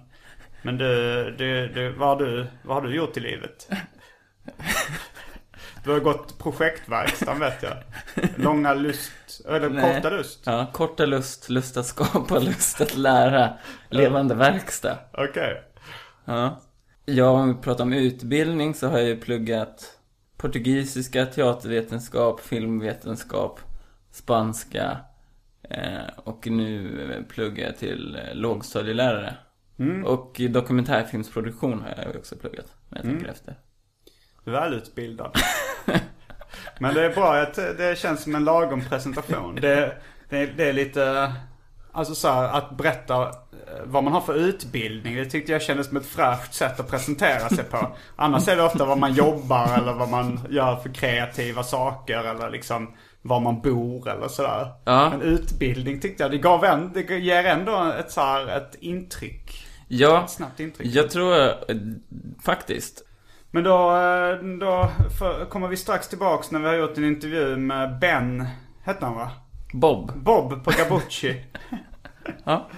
[0.62, 0.86] men du,
[1.38, 3.70] du, du, vad, har du, vad har du gjort i livet?
[5.84, 7.78] Du har gått projektverkstan vet jag.
[8.36, 9.96] Långa lust, eller Nej.
[9.96, 10.42] korta lust.
[10.46, 13.54] Ja, korta lust, lust att skapa, lust att lära.
[13.90, 14.98] Levande verkstad.
[15.14, 15.64] Okej.
[16.26, 16.62] Ja.
[17.12, 20.00] Ja, om vi pratar om utbildning så har jag ju pluggat
[20.38, 23.60] portugisiska, teatervetenskap, filmvetenskap,
[24.12, 24.98] spanska
[25.70, 29.36] eh, och nu pluggar jag till eh, lågstadielärare.
[30.06, 33.56] Och dokumentärfilmsproduktion har jag också pluggat, om jag tänker efter.
[34.44, 35.32] Välutbildad.
[36.80, 39.56] Men det är bra, att det känns som en lagom presentation.
[39.62, 39.98] Det,
[40.30, 41.34] det, det är lite,
[41.92, 43.30] alltså så här, att berätta eh,
[43.86, 45.16] vad man har för utbildning.
[45.16, 47.78] Det tyckte jag kändes som ett fräscht sätt att presentera sig på.
[48.16, 52.50] Annars är det ofta vad man jobbar eller vad man gör för kreativa saker eller
[52.50, 54.68] liksom var man bor eller sådär.
[54.84, 55.10] Ja.
[55.10, 59.66] Men utbildning tyckte jag, det gav en, det ger ändå ett så här, ett intryck.
[59.88, 60.88] Ja, Ett snabbt intryck.
[60.88, 61.54] jag tror eh,
[62.46, 63.04] faktiskt.
[63.52, 67.58] Men då, eh, då för, kommer vi strax tillbaks när vi har gjort en intervju
[67.58, 68.48] med Ben,
[68.84, 69.32] hette han va?
[69.74, 70.12] Bob.
[70.16, 71.42] Bob på Gabucci.
[72.44, 72.70] Ja.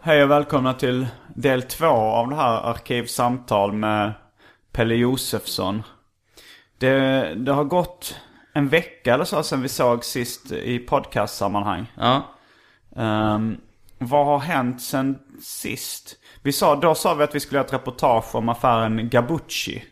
[0.00, 4.12] Hej och välkomna till del två av det här arkivsamtal med
[4.72, 5.82] Pelle Josefsson.
[6.78, 8.20] Det, det har gått
[8.58, 11.92] en vecka eller så sedan vi såg sist i podcastsammanhang.
[11.96, 12.34] Ja.
[12.96, 13.56] Ehm,
[13.98, 16.16] vad har hänt sen sist?
[16.42, 19.84] Vi sa, då sa vi att vi skulle göra ett reportage om affären Gabucci.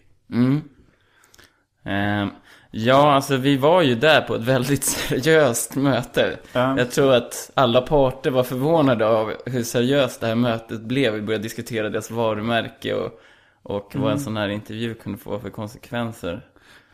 [1.84, 2.30] Ehm,
[2.70, 6.38] ja, alltså vi var ju där på ett väldigt seriöst möte.
[6.52, 6.78] Ja.
[6.78, 11.12] Jag tror att alla parter var förvånade av hur seriöst det här mötet blev.
[11.12, 13.20] Vi började diskutera deras varumärke och,
[13.62, 16.42] och vad en sån här intervju kunde få för konsekvenser.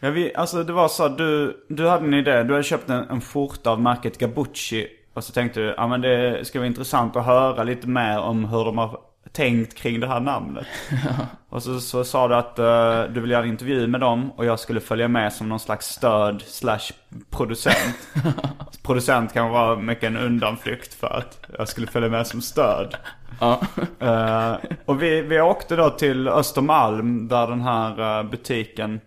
[0.05, 2.43] Ja, vi, alltså det var så, du, du hade en idé.
[2.43, 4.89] Du hade köpt en, en skjorta av märket Gabucci.
[5.15, 8.45] Och så tänkte du, ja men det ska vara intressant att höra lite mer om
[8.45, 8.99] hur de har
[9.33, 10.67] tänkt kring det här namnet.
[11.49, 14.45] Och så, så sa du att eh, du ville göra en intervju med dem och
[14.45, 16.93] jag skulle följa med som någon slags stöd slash
[17.31, 18.09] producent.
[18.83, 22.97] producent kan vara mycket en undanflykt för att jag skulle följa med som stöd.
[23.41, 23.61] Ja,
[24.01, 29.01] Eh, och vi, vi åkte då till Östermalm där den här eh, butiken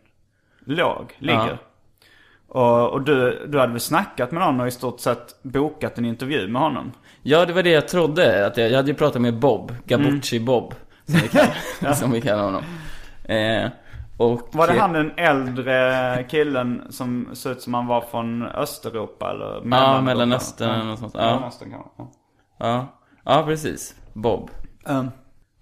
[0.65, 1.58] låg, ligger.
[2.47, 6.06] Och, och du, du hade väl snackat med någon och i stort sett bokat en
[6.06, 6.91] intervju med honom?
[7.21, 8.47] ja det var det jag trodde.
[8.47, 10.73] Att jag, jag hade ju pratat med Bob, Gabucci Bob,
[11.06, 12.63] som vi kallar, som vi kallar honom.
[13.23, 13.69] Eh,
[14.17, 19.32] och, Var det han den äldre killen som såg ut som han var från Östeuropa
[19.32, 20.01] eller Ja?
[20.01, 21.13] Mellanöstern eller något sånt.
[21.17, 21.51] Ja.
[21.97, 22.12] Ja.
[22.58, 22.88] Ja,
[23.23, 23.95] ja precis.
[24.13, 24.49] Bob.
[24.86, 25.12] Um,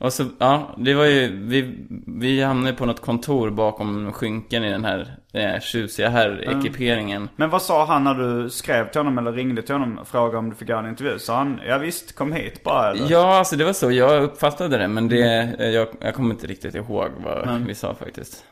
[0.03, 4.71] Och så, ja, det var ju, vi, vi hamnade på något kontor bakom skynken i
[4.71, 7.29] den här eh, tjusiga herr-ekiperingen.
[7.35, 10.37] men vad sa han när du skrev till honom eller ringde till honom och frågade
[10.37, 11.19] om du fick göra en intervju?
[11.19, 13.11] Sa han, ja visst, kom hit bara eller?
[13.11, 16.47] Ja, alltså det var så jag uppfattade det, men det, eh, jag, jag kommer inte
[16.47, 18.45] riktigt ihåg vad vi sa faktiskt.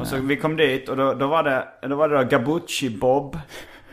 [0.00, 2.90] Och så vi kom dit och då, då var det, då var det då Gabucci
[2.90, 3.38] Bob.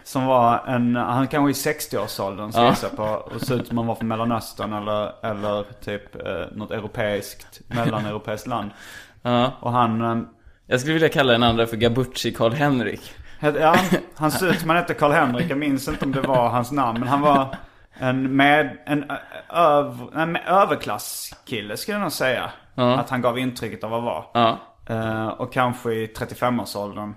[0.03, 2.71] Som var en, han kanske i 60-årsåldern ska jag Ja.
[2.71, 3.03] gissa på.
[3.03, 8.47] Och såg ut som han var från Mellanöstern eller, eller typ eh, något europeiskt, mellaneuropeiskt
[8.47, 8.71] land.
[9.21, 10.23] Ja, Och han, eh,
[10.67, 13.13] jag skulle vilja kalla den andra för Gabucci Karl Henrik.
[13.39, 13.75] ja,
[14.15, 15.49] han såg ut som han hette Karl-Henrik.
[15.51, 16.99] Jag minns inte om det var hans namn.
[16.99, 17.55] Men han var
[17.93, 19.11] en med, en
[19.49, 22.49] öv, en överklasskille skulle jag nog säga.
[22.75, 22.97] Ja.
[22.99, 24.23] Att han gav intrycket av att vara.
[24.33, 24.57] Ja,
[24.89, 27.13] Eh, och kanske i 35-årsåldern.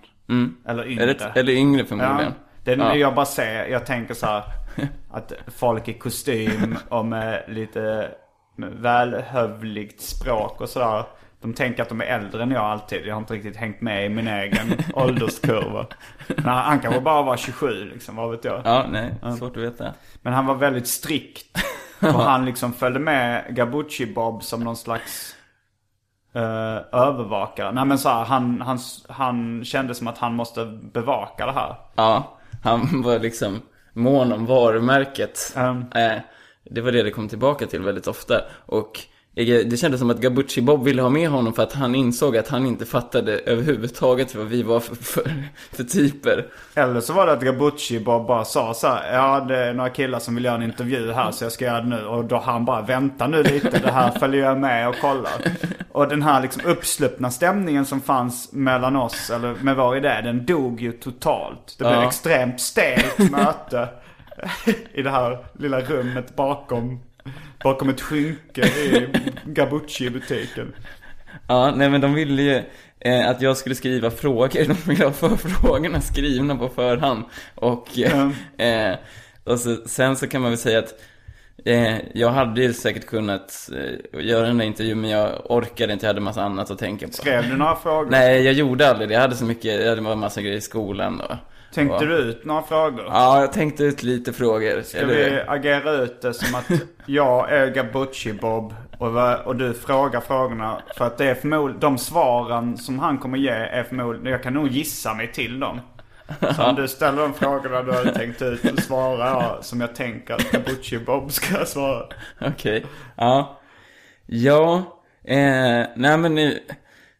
[0.68, 1.03] Eller yngre.
[1.05, 2.16] eller, eller yngre Ja, förmodligen.
[2.18, 2.33] det
[2.72, 2.94] är Ja.
[2.94, 4.42] jag bara ser, jag tänker så här
[5.11, 8.11] att folk i kostym och med lite
[8.57, 11.05] välhövligt språk och sådär.
[11.40, 13.07] De tänker att de är äldre än jag alltid.
[13.07, 15.87] Jag har inte riktigt hängt med i min egen ålderskurva.
[16.37, 18.61] Men han, kanske bara var 27 liksom, vad vet jag.
[18.64, 19.92] Ja, nej, svårt att veta.
[20.22, 21.59] Men han var väldigt strikt.
[22.00, 25.37] Och han liksom följde med Gabucci Bob som någon slags
[26.35, 27.72] eh, övervakare.
[27.72, 31.77] Nej men så här, han, han, han kände som att han måste bevaka det här.
[31.94, 35.55] Ja, han var liksom mån om varumärket.
[35.57, 35.85] Um.
[35.94, 36.18] Eh,
[36.70, 38.40] det var det det kom tillbaka till väldigt ofta.
[38.66, 39.00] Och
[39.35, 42.49] det kändes som att Gabucci Bob ville ha med honom för att han insåg att
[42.49, 45.33] han inte fattade överhuvudtaget vad vi var för, för,
[45.73, 46.47] för typer.
[46.75, 49.90] Eller så var det att Gabucci bara, bara sa så här, ja det är några
[49.90, 52.05] killar som vill göra en intervju här så jag ska göra det nu.
[52.05, 55.33] Och då han bara, vänta nu lite, det här följer jag med och kollar.
[55.92, 60.47] Och den här liksom uppsluppna stämningen som fanns mellan oss, eller med vår idé, den
[60.47, 61.75] dog ju totalt.
[61.79, 62.07] Det blev Ja.
[62.09, 63.88] extremt stelt möte
[64.94, 67.01] i det här lilla rummet bakom,
[67.64, 69.09] bakom ett skynke i
[69.44, 70.72] Gabucci-butiken.
[71.48, 72.62] Ja, nej men de ville ju
[73.00, 74.64] eh, att jag skulle skriva frågor.
[74.68, 77.24] De ville ha förfrågorna skrivna på förhand.
[77.55, 78.31] Och, eh,
[78.68, 78.96] eh,
[79.44, 80.94] och så, sen så kan man väl säga att
[81.64, 86.07] eh, jag hade ju säkert kunnat eh, göra den där intervjun, men jag orkade inte.
[86.07, 87.12] Jag hade massa annat att tänka på.
[87.12, 88.11] Skrev du några frågor?
[88.11, 89.14] Nej, jag gjorde aldrig det.
[89.14, 91.37] Jag hade så mycket, jag hade massa grejer i skolan och,
[91.75, 93.05] Tänkte och, du ut några frågor?
[93.07, 94.83] Ja, jag tänkte ut lite frågor.
[94.83, 100.21] Ska eller vi agera ut det som att jag är Gabucci-Bob och, och du frågar
[100.21, 100.83] frågorna?
[100.97, 104.55] För att det är förmodligen, de svaren som han kommer ge är förmodligen, jag kan
[104.55, 105.81] nog gissa mig till dem.
[106.57, 109.95] Så om du ställer de frågorna du hade tänkt ut så svarar jag som jag
[109.95, 112.07] tänker att Gabucci-Bob ska svara.
[112.41, 113.61] Okej, ja.
[114.27, 114.77] Ja,
[115.25, 116.61] eh, nej men nu,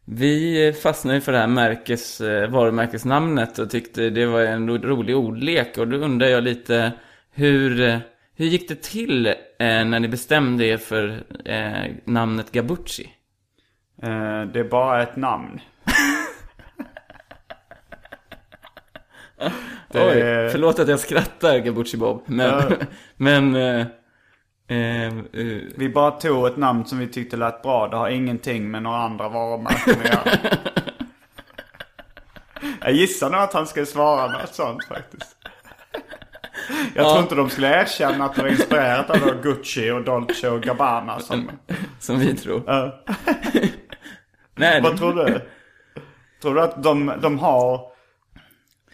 [0.05, 4.77] vi fastnade ju för det här märkes, eh, varumärkesnamnet och tyckte det var en ro-
[4.87, 5.77] rolig ordlek.
[5.77, 6.91] Och då undrar jag lite,
[7.31, 7.97] hur, eh,
[8.35, 11.23] hur gick det till eh, när ni bestämde er för
[12.05, 13.09] namnet Gabucci?
[14.53, 15.59] Det är bara ett namn.
[19.91, 19.99] Det
[20.45, 22.63] Oj, förlåt att jag skrattar Gabucci Bob, men, Ja.
[23.17, 23.55] men
[24.67, 27.87] eh, eh, Vi bara tog ett namn som vi tyckte lät bra.
[27.87, 30.37] Det har ingenting med några andra varumärken att göra.
[32.81, 35.35] Jag gissar nog att han skulle svara något sånt faktiskt.
[36.95, 40.61] Jag tror inte de skulle erkänna att det var inspirerat av Gucci och Dolce och
[40.61, 41.51] Gabbana som...
[41.99, 42.63] som vi tror.
[42.67, 43.03] Ja.
[44.55, 45.41] Nej, Vad tror du?
[46.41, 47.91] Tror du att de, de har...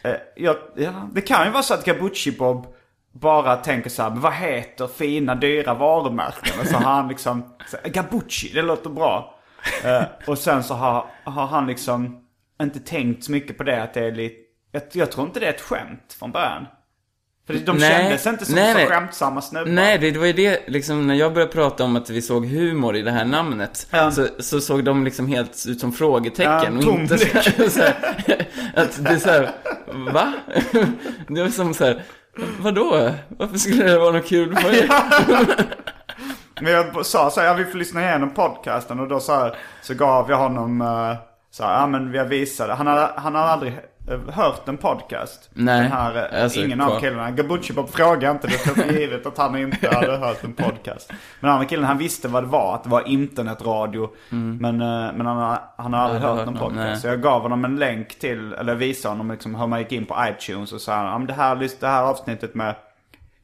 [0.04, 2.76] Eh, ja, ja, det kan ju vara så att Gabucci Bob
[3.12, 6.60] bara tänker så här, men vad heter fina dyra varumärken?
[6.62, 9.40] Och så har han liksom, så, Gabucci, det låter bra.
[9.84, 12.18] Eh, och sen så har, har han liksom
[12.62, 14.36] inte tänkt så mycket på det att det är lite,
[14.72, 16.66] jag, jag tror inte det är ett skämt från början.
[17.48, 18.88] För de Nej, kändes inte som nej, så nej.
[18.88, 19.72] skämtsamma snubbar.
[19.72, 22.46] Nej, det, det var ju det, liksom, när jag började prata om att vi såg
[22.46, 24.12] humor i det här namnet, Ja.
[24.12, 26.80] så, så såg de liksom helt ut som frågetecken.
[26.82, 27.58] Ja, och inte så tomblick.
[27.58, 27.96] här, så här,
[28.76, 29.52] att det är så här,
[30.14, 30.34] va?
[31.28, 32.02] Det var som så här,
[32.60, 33.12] vadå?
[33.28, 34.90] Varför skulle det vara något kul för er?
[36.62, 39.56] Men jag sa så här, ja vi får lyssna igenom podcasten och då så, här,
[39.82, 41.16] så gav jag honom uh,
[41.52, 42.74] så här, ja men jag visade.
[42.74, 43.80] Han har, han har aldrig
[44.32, 45.50] hört en podcast.
[45.54, 47.00] Nej, Den här, eh, alltså, ingen av kvar.
[47.00, 47.32] killarna.
[47.32, 51.10] Gabucci Bob frågade inte, det tog för givet att han inte hade hört en podcast.
[51.10, 54.10] Men den andra killen han visste vad det var, att det var internetradio.
[54.30, 56.78] Men, eh, men han, har- han har aldrig hört hört en någon, podcast.
[56.78, 56.98] nej.
[56.98, 60.06] Så jag gav honom en länk till, eller visade honom liksom hur man gick in
[60.06, 62.76] på iTunes och sa ja, men det här, det här avsnittet med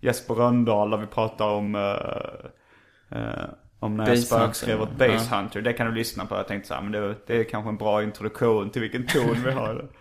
[0.02, 3.44] Jesper Rönndahl där vi pratar om eh, eh,
[3.80, 5.08] om när jag spökskrev åt ja.
[5.08, 5.62] Base Hunter.
[5.62, 6.36] Det kan du lyssna på.
[6.36, 9.38] Jag tänkte så här, men det, det är kanske en bra introduktion till vilken ton
[9.46, 9.86] vi har.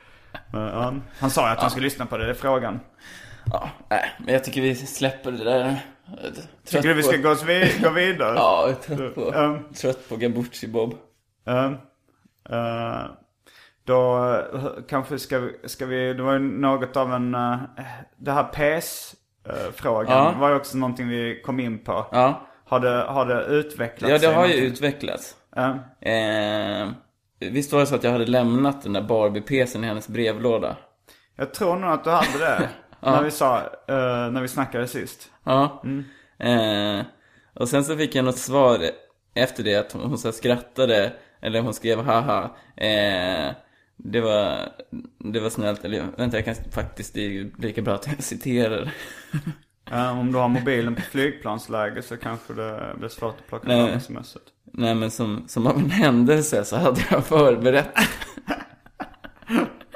[0.52, 2.80] Ja, han sa ju att han skulle lyssna på det, det är frågan.
[3.52, 5.76] Ja, nej, men jag tycker vi släpper det där.
[6.24, 8.34] Trött Tycker du vi ska på- gå, oss vid, gå vidare?
[8.36, 10.94] Ja, jag är trött på, Um, trött på Gabucci Bob.
[11.44, 11.76] um,
[12.50, 13.04] eh,
[13.84, 17.56] då eh, kanske ska vi, ska vi, det var ju något av en, uh,
[18.16, 20.34] det här PS-frågan Ja.
[20.40, 22.06] var ju också någonting vi kom in på.
[22.12, 24.12] Ja, Har det, har det utvecklats?
[24.12, 24.72] ja det har ju någonting?
[24.72, 25.36] utvecklats.
[25.56, 25.68] Ja.
[26.10, 26.88] Eh,
[27.38, 30.76] visst var det så att jag hade lämnat den där Barbie-pjäsen i hennes brevlåda?
[31.36, 32.68] Jag tror nog att du hade det.
[33.00, 35.30] När vi sa, eh, när vi snackade sist.
[35.44, 35.82] Ja.
[36.38, 37.00] Eh,
[37.54, 38.78] och sen så fick jag något svar
[39.34, 42.56] efter det att hon, hon så skrattade, eller hon skrev haha.
[42.76, 43.52] Eh,
[43.96, 44.68] det var,
[45.18, 48.92] det var snällt, eller vänta jag kan faktiskt, det är lika bra att jag citerar.
[49.90, 54.00] Ja, om du har mobilen på flygplansläge så kanske det blir svårt att plocka fram
[54.00, 54.42] smset.
[54.72, 57.88] Nej men som, som av en händelse så hade jag förberett.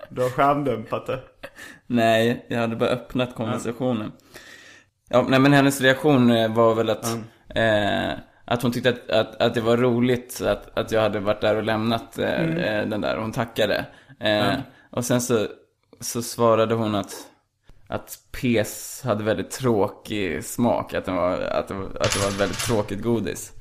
[0.09, 1.21] Du har skärmdumpat det.
[1.87, 4.13] Nej, jag hade bara öppnat konversationen.
[5.09, 7.07] Ja, nej men hennes reaktion eh, var väl att,
[7.55, 8.11] eh,
[8.45, 11.57] att hon tyckte att, att, att det var roligt att, att jag hade varit där
[11.57, 13.17] och lämnat eh, eh, den där.
[13.17, 13.85] Hon tackade.
[14.21, 14.53] Eh,
[14.91, 15.47] Och sen så,
[16.01, 17.13] så svarade hon att,
[17.91, 20.95] att pes hade väldigt tråkig smak.
[20.95, 23.53] Att, den var, att, det var, att det var ett väldigt tråkigt godis.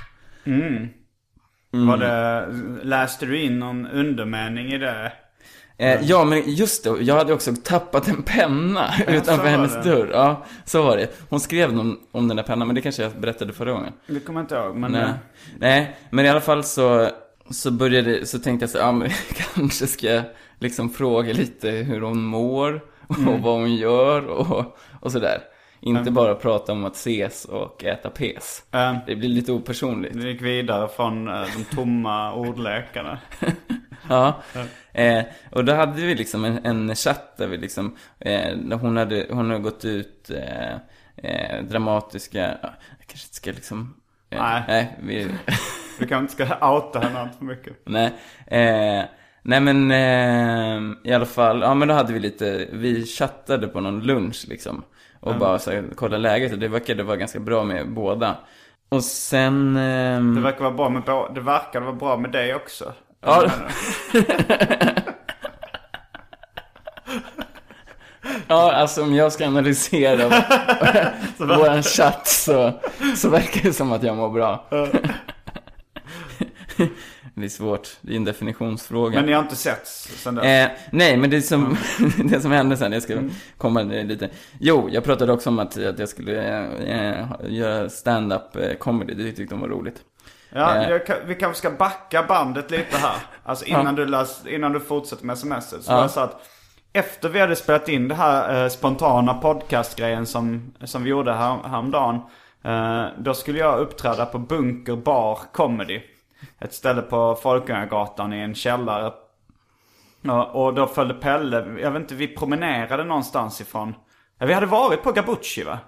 [1.72, 2.48] Var det,
[2.84, 5.12] läste du in någon undermening i det?
[5.78, 6.90] Eh, ja, men just det.
[7.02, 9.82] Jag hade också tappat en penna så utanför hennes det.
[9.82, 10.10] dörr.
[10.14, 11.08] Ja, så var det.
[11.30, 13.94] Hon skrev någon, om den där pennan, men det kanske jag berättade förra gången.
[14.08, 14.92] Det kommer jag inte ihåg, men...
[14.92, 15.02] Nej.
[15.02, 15.10] eh,
[15.58, 17.10] Nej, men i alla fall så,
[17.50, 19.10] så började, så tänkte jag så ja men
[19.56, 20.24] kanske ska jag
[20.60, 23.42] liksom fråga lite hur hon mår och Mm.
[23.42, 25.42] vad hon gör och, och sådär.
[25.82, 28.64] Inte bara prata om att ses och äta pes.
[28.72, 30.14] eh, Det blir lite opersonligt.
[30.14, 33.20] Du gick vidare från eh, de tomma ordlekarna.
[34.10, 34.42] Ja.
[34.94, 39.26] Eh, och då hade vi liksom en, en chatt där vi liksom, eh, hon hade,
[39.30, 40.74] hon hade gått ut eh,
[41.32, 42.70] eh, dramatiska, ja,
[43.00, 43.94] jag kanske inte ska liksom,
[44.30, 44.64] eh, Nej.
[44.68, 45.24] nej vi,
[46.00, 47.74] Du kanske inte ska outa henne allt för mycket.
[47.86, 48.14] Nej,
[49.44, 53.80] nej men eh, i alla fall, ja men då hade vi lite, vi chattade på
[53.80, 54.84] någon lunch liksom.
[55.20, 58.38] Och bara så här, kolla läget och det verkade vara ganska bra med båda.
[58.90, 59.78] Och sen...
[59.78, 61.04] ehm, Det verkar vara bra med,
[61.36, 62.94] det verkar vara bra med dig också.
[63.26, 63.52] Ja.
[68.48, 70.30] Ja, alltså om jag ska analysera
[71.38, 72.74] våran chatt så,
[73.16, 74.68] så verkar det som att jag mår bra.
[77.40, 79.16] Det är svårt, det är en definitionsfråga.
[79.16, 80.46] Men ni har inte setts sen dess?
[80.46, 81.78] Eh, nej, men det som,
[82.26, 83.18] det som hände sen, jag ska
[83.58, 84.30] komma ner lite.
[84.60, 89.32] Jo, jag pratade också om att, att jag skulle eh, göra stand-up eh, comedy, det
[89.32, 89.96] tyckte de var roligt.
[90.50, 90.90] Ja, Eh.
[90.90, 93.16] jag, vi kanske ska backa bandet lite här.
[93.44, 95.70] Alltså innan, du, läs, innan du fortsätter med sms.
[95.70, 96.02] Så Ja.
[96.02, 96.42] det så att
[96.94, 101.58] efter vi hade spelat in det här eh, spontana podcastgrejen som, som vi gjorde här,
[101.70, 102.16] häromdagen.
[102.64, 106.02] Eh, då skulle jag uppträda på Bunker Bar Comedy.
[106.60, 109.14] Ett ställe på Folkungagatan i en källare.
[110.52, 113.96] Och då följde Pelle, jag vet inte, vi promenerade någonstans ifrån.
[114.40, 115.80] Vi hade varit på Gabucci va?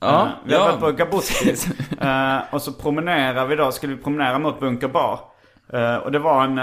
[0.00, 0.64] Ja, Eh, Vi ja.
[0.64, 1.54] varit på Gabuski.
[2.00, 5.20] Eh, och så promenerar vi då, skulle vi promenera mot Bunker Bar.
[5.72, 6.58] Eh, och det var en...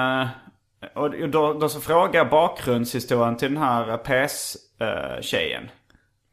[0.94, 5.70] och då, då så frågade jag bakgrundshistorien till den här PS-tjejen.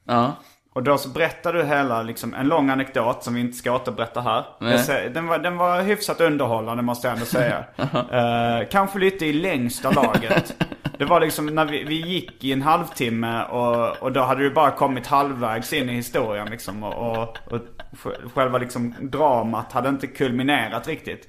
[0.06, 0.32] Ja.
[0.74, 4.20] Och då så berättade du hela, liksom, en lång anekdot som vi inte ska återberätta
[4.20, 4.44] här.
[4.78, 7.64] Säger, den, var, den var hyfsat underhållande måste jag ändå säga.
[8.12, 10.54] Eh, kanske lite i längsta laget.
[10.98, 14.50] Det var liksom när vi, vi gick i en halvtimme och, och då hade du
[14.50, 16.82] bara kommit halvvägs in i historien liksom.
[16.82, 17.58] Och, och, och
[17.92, 21.28] sj- själva liksom dramat hade inte kulminerat riktigt.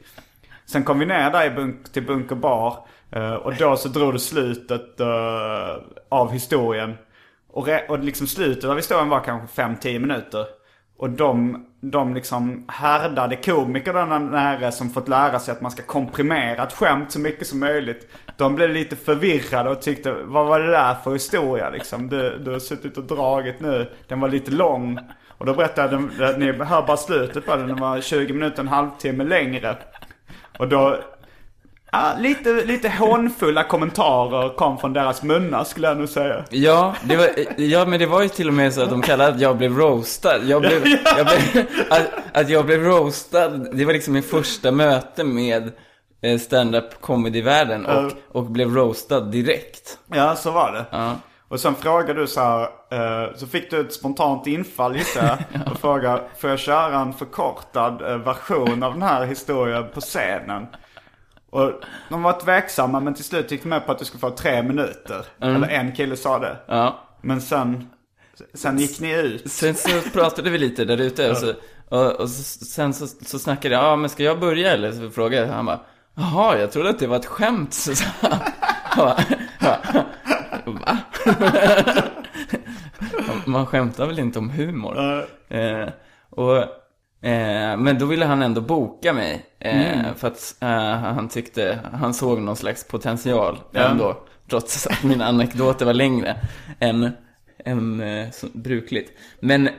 [0.66, 2.78] Sen kom vi ner där i bunk, till Bunker Bar.
[3.12, 5.08] eh, och då så drog du slutet eh,
[6.10, 6.98] av historien.
[7.54, 10.46] Och, re, och liksom slutet av historien var kanske 5-10 minuter.
[10.98, 15.84] Och de, de liksom härdade komikerna där nära som fått lära sig att man ska
[15.84, 18.08] komprimera ett skämt så mycket som möjligt.
[18.38, 22.10] De blev lite förvirrade och tyckte, vad var det där för historia liksom?
[22.10, 25.00] Du, du har suttit och dragit nu, den var lite lång.
[25.28, 28.62] Och då berättade de, att ni hör bara slutet på den, den var 20 minuter,
[28.62, 29.78] en halvtimme längre.
[30.60, 31.00] Och då,
[31.94, 36.46] ja, lite, lite hånfulla kommentarer kom från deras munnar skulle jag nog säga.
[36.50, 39.34] Ja, det var, ja, men det var ju till och med så att de kallade
[39.34, 40.38] att jag blev roastad.
[40.44, 45.24] Jag blev, jag blev, att, att jag blev roastad, det var liksom min första möte
[45.24, 45.72] med
[46.22, 49.98] eh, stand-up comedy-världen och, och blev roastad direkt.
[50.08, 50.86] Ja, så var det.
[50.92, 51.16] Ja.
[51.48, 55.62] Och sen frågade du så här, eh, så fick du ett spontant infall gissar jag.
[55.72, 60.68] Och frågade, får jag köra en förkortad eh, version av den här historien på scenen?
[61.54, 61.72] Och
[62.10, 64.64] de var tveksamma men till slut gick de med på att du skulle få tre
[64.64, 65.26] minuter.
[65.42, 66.58] Eller en kille sa det.
[66.68, 67.00] Ja.
[67.22, 67.90] Men sen,
[68.54, 69.52] sen gick ni ut.
[69.52, 71.54] Sen så pratade vi lite där ute och, så,
[71.90, 74.92] och, och så, sen så, så snackade jag, ja men ska jag börja eller?
[74.92, 75.80] Så frågade jag, han bara,
[76.16, 77.74] jaha, jag trodde att det var ett skämt.
[77.74, 78.40] Så sa han,
[78.98, 79.18] bara,
[80.66, 80.98] va?
[83.46, 84.98] Man skämtar väl inte om humor?
[85.50, 85.90] Eh,
[86.30, 86.83] och,
[87.24, 89.46] eh, men då ville han ändå boka mig.
[89.60, 90.68] Eh, För att eh,
[91.00, 94.18] han tyckte, han såg någon slags potential ändå.
[94.50, 96.36] Trots att mina anekdoter var längre
[96.80, 97.12] än,
[97.66, 99.12] än eh, brukligt.
[99.40, 99.70] Men,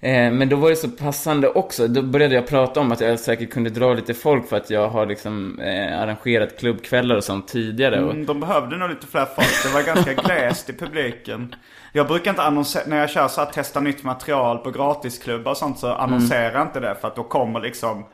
[0.00, 1.88] eh, men då var det så passande också.
[1.88, 4.88] Då började jag prata om att jag säkert kunde dra lite folk för att jag
[4.88, 7.96] har liksom eh, arrangerat klubbkvällar och sånt tidigare.
[7.96, 9.48] Mm, De behövde nog lite fler folk.
[9.64, 11.54] Det var ganska glest i publiken.
[11.92, 15.56] Jag brukar inte annonsera, när jag kör så här testa nytt material på gratisklubbar och
[15.56, 16.94] sånt så annonserar jag inte det.
[17.00, 18.04] För att då kommer liksom,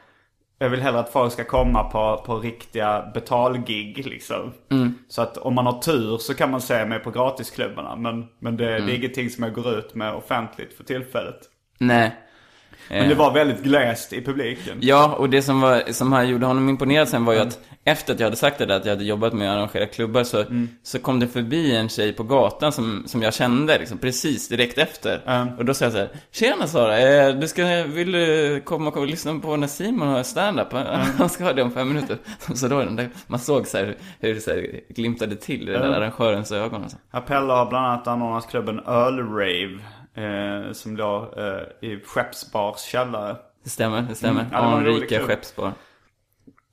[0.59, 4.53] jag vill hellre att folk ska komma på, på riktiga betalgig liksom.
[5.09, 7.97] Så att om man har tur så kan man se mig på gratisklubbarna.
[7.97, 11.39] Men, men det, det är ingenting som jag går ut med offentligt för tillfället.
[11.79, 12.17] Nej.
[12.89, 14.79] Men det var väldigt glest i publiken.
[14.81, 18.15] Ja, och det som, var, som han gjorde honom imponerad sen var ju att efter
[18.15, 20.45] att jag hade sagt det där, att jag hade jobbat med att arrangera klubbar, så,
[20.83, 24.79] så kom det förbi en tjej på gatan som, som jag kände liksom, precis direkt
[24.79, 25.21] efter.
[25.59, 29.07] Och då sa jag så här, Tjena Sara, eh, du ska, vill du komma och
[29.07, 30.73] lyssna på när Simon har stand-up?
[31.19, 32.19] Han ska ha det om fem minuter.
[32.55, 35.83] Så då, där, man såg så här, hur det så här, glimtade till i den
[35.83, 36.85] där arrangörens ögon.
[37.11, 39.79] Appella har bland annat anordnat klubben Earl Rave.
[40.17, 43.37] Eh, som låg eh, i Skeppsbars källare.
[43.65, 44.41] Det stämmer, det stämmer.
[44.41, 45.73] Mm, ja, Anrika skeppsbar.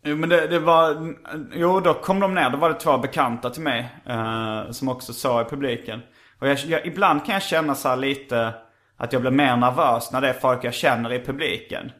[0.05, 1.13] Jo men det, det var,
[1.53, 3.89] jo då kom de ner, då var det två bekanta till mig.
[4.05, 6.01] Eh, som också såg i publiken.
[6.39, 8.53] Och jag, jag, ibland kan jag känna så här lite
[8.97, 11.91] att jag blir mer nervös när det är folk jag känner i publiken.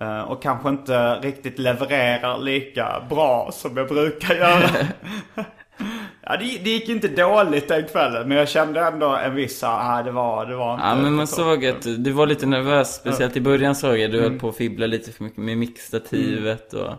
[0.00, 4.68] Eh, och kanske inte riktigt levererar lika bra som jag brukar göra.
[6.26, 10.02] ja, det, det gick inte dåligt den kvällen men jag kände ändå en viss, ah,
[10.02, 13.36] det var, det var inte Ja men man såg att du var lite nervös, speciellt
[13.36, 14.10] i början såg jag.
[14.10, 16.92] Du höll på att fibbla lite för mycket med mixstativet och...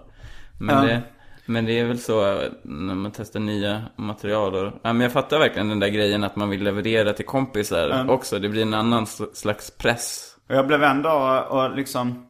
[0.60, 0.82] Men, Ja.
[0.82, 1.02] det,
[1.46, 4.74] men det är väl så när man testar nya material och...
[4.84, 8.40] Ja men jag fattar verkligen den där grejen att man vill leverera till kompisar också.
[8.40, 10.34] Det blir en annan sl- slags press.
[10.50, 12.27] Och jag blev ändå och liksom...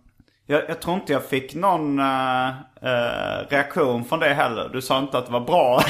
[0.50, 2.48] Jag, jag tror inte jag fick någon eh,
[2.82, 4.70] eh, reaktion från det heller.
[4.74, 5.82] Du sa inte att det var bra.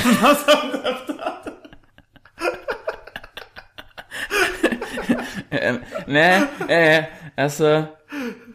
[5.49, 5.75] Eh,
[6.07, 7.05] Nej, eh,
[7.37, 7.83] alltså...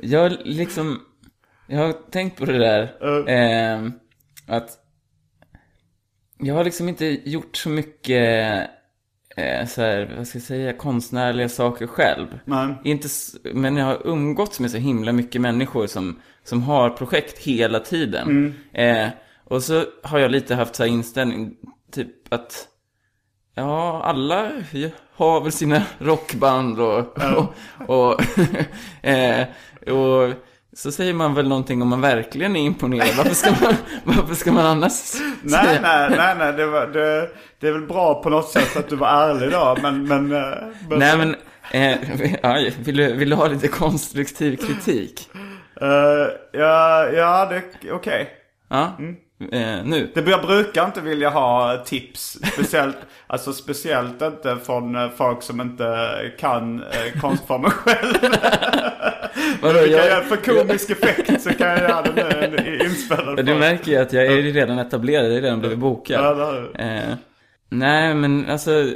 [0.00, 1.00] Jag liksom...
[1.66, 2.82] Jag har tänkt på det där.
[3.28, 3.90] Eh,
[4.46, 4.78] att...
[6.38, 8.70] Jag har liksom inte gjort så mycket...
[9.36, 12.38] Eh, så här, vad ska jag säga, konstnärliga saker själv.
[12.44, 12.74] Nej.
[12.84, 13.08] Inte,
[13.54, 18.54] men jag har umgåtts med så himla mycket människor som, som har projekt hela tiden.
[18.72, 19.08] Eh,
[19.44, 21.54] och så har jag lite haft så här inställning,
[21.92, 22.68] typ att
[23.54, 24.50] Ja, alla
[25.14, 27.54] har väl sina rockband och, och,
[27.88, 28.20] och,
[29.06, 29.46] eh,
[29.86, 30.34] och
[30.76, 33.16] så säger man väl någonting om man verkligen är imponerad.
[33.16, 33.74] Varför ska man,
[34.16, 34.92] varför ska man annars
[35.42, 35.80] nej, säga?
[35.80, 36.52] nej, nej, nej.
[36.52, 37.28] Det, var, det,
[37.60, 39.76] det är väl bra på något sätt att du var ärlig då.
[39.82, 40.58] Men, men, eh,
[40.88, 41.36] men, Nej men,
[41.70, 45.28] eh, vill, du, vill du ha lite konstruktiv kritik?
[45.80, 45.88] eh,
[46.52, 47.56] ja, ja, det
[47.88, 48.30] är okej.
[48.68, 48.92] Ja,
[49.52, 50.10] eh, nu.
[50.14, 52.38] Det, jag brukar inte vilja ha tips.
[52.52, 52.96] Speciellt,
[53.26, 58.14] alltså speciellt inte från eh, folk som inte kan eh, konstformen själv.
[59.62, 62.44] Vadå, jag- jag, för komisk effekt så kan jag göra det nu
[62.76, 66.24] en inspelad Du märker ju att jag är redan etablerad, jag är redan blivit bokad.
[66.24, 66.34] Ja,
[66.74, 66.82] det.
[66.82, 67.14] Eh,
[67.68, 68.86] nej, men alltså.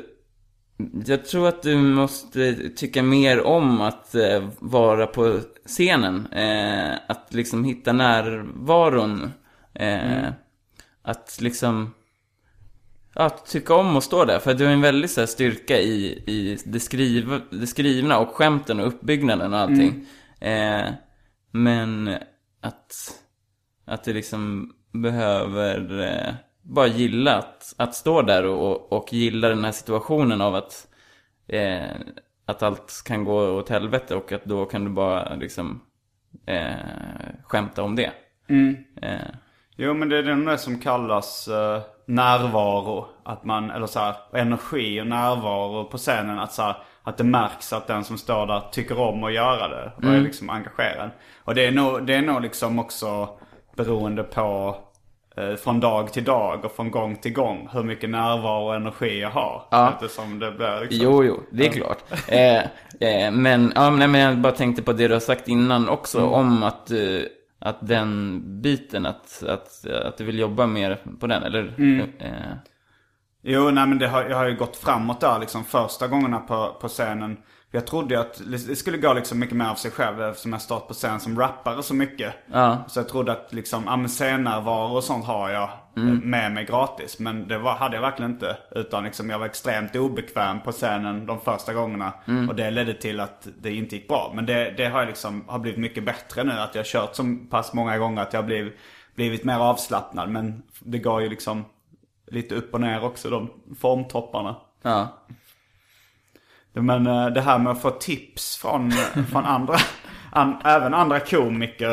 [1.06, 6.26] Jag tror att du måste tycka mer om att eh, vara på scenen.
[6.32, 9.32] Eh, att liksom hitta närvaron.
[9.74, 10.28] Eh,
[11.02, 11.94] Att liksom...
[13.14, 14.38] Att tycka om att stå där.
[14.38, 18.28] För du har en väldig så här, styrka i, i det, skriva, det skrivna och
[18.34, 20.06] skämten och uppbyggnaden och allting.
[20.40, 20.88] Eh,
[21.50, 22.18] men
[22.60, 23.22] att,
[23.84, 29.64] att du liksom behöver eh, bara gilla att, att stå där och, och gilla den
[29.64, 30.88] här situationen av att,
[31.48, 31.90] eh,
[32.46, 35.80] att allt kan gå åt helvete och att då kan du bara liksom
[36.46, 36.74] eh,
[37.44, 38.12] skämta om det.
[39.02, 39.30] Eh,
[39.76, 43.06] Jo men det är nog det som kallas eh, närvaro.
[43.24, 46.38] Att man, eller så här, energi och närvaro på scenen.
[46.38, 46.76] Att, så här,
[47.06, 49.92] att det märks att den som står där tycker om att göra det.
[49.96, 51.10] Och är liksom engagerad.
[51.44, 53.28] Och det är nog, det är nog liksom också
[53.76, 54.76] beroende på
[55.36, 57.68] eh, från dag till dag och från gång till gång.
[57.72, 59.62] Hur mycket närvaro och energi jag har.
[59.70, 59.92] Ja.
[59.92, 60.98] Eftersom det blir liksom...
[61.02, 61.98] Jo, jo, det är klart.
[62.28, 62.56] Eh,
[63.00, 66.62] eh, men, ja, men, jag bara tänkte på det du har sagt innan också, om
[66.62, 66.98] att, eh,
[67.58, 71.74] att den biten, att, att, att du vill jobba mer på den, eller?
[72.18, 72.30] Eh,
[73.48, 76.76] Jo, nej men det har, jag har ju gått framåt där liksom första gångerna på,
[76.80, 77.36] på scenen.
[77.70, 80.62] Jag trodde ju att det skulle gå liksom mycket mer av sig själv eftersom jag
[80.62, 82.34] stått på scen som rappare så mycket.
[82.52, 82.84] Ja.
[82.88, 86.08] Så jag trodde att liksom, ja men scennärvaro och sånt har jag Mm.
[86.08, 87.18] eh, med mig gratis.
[87.18, 88.56] Men det var, hade jag verkligen inte.
[88.70, 92.12] Utan liksom jag var extremt obekväm på scenen de första gångerna.
[92.26, 92.48] Mm.
[92.48, 94.32] Och det ledde till att det inte gick bra.
[94.34, 96.52] Men det, det har liksom, har blivit mycket bättre nu.
[96.52, 98.76] Att jag har kört så pass många gånger att jag har blivit,
[99.14, 100.30] blivit mer avslappnad.
[100.30, 101.64] Men det går ju liksom
[102.26, 103.50] lite upp och ner också, de
[103.80, 104.56] formtopparna.
[104.82, 105.08] ja.
[106.72, 108.90] Men eh, det här med att få tips från,
[109.30, 109.74] från andra,
[110.32, 111.92] an, även andra komiker.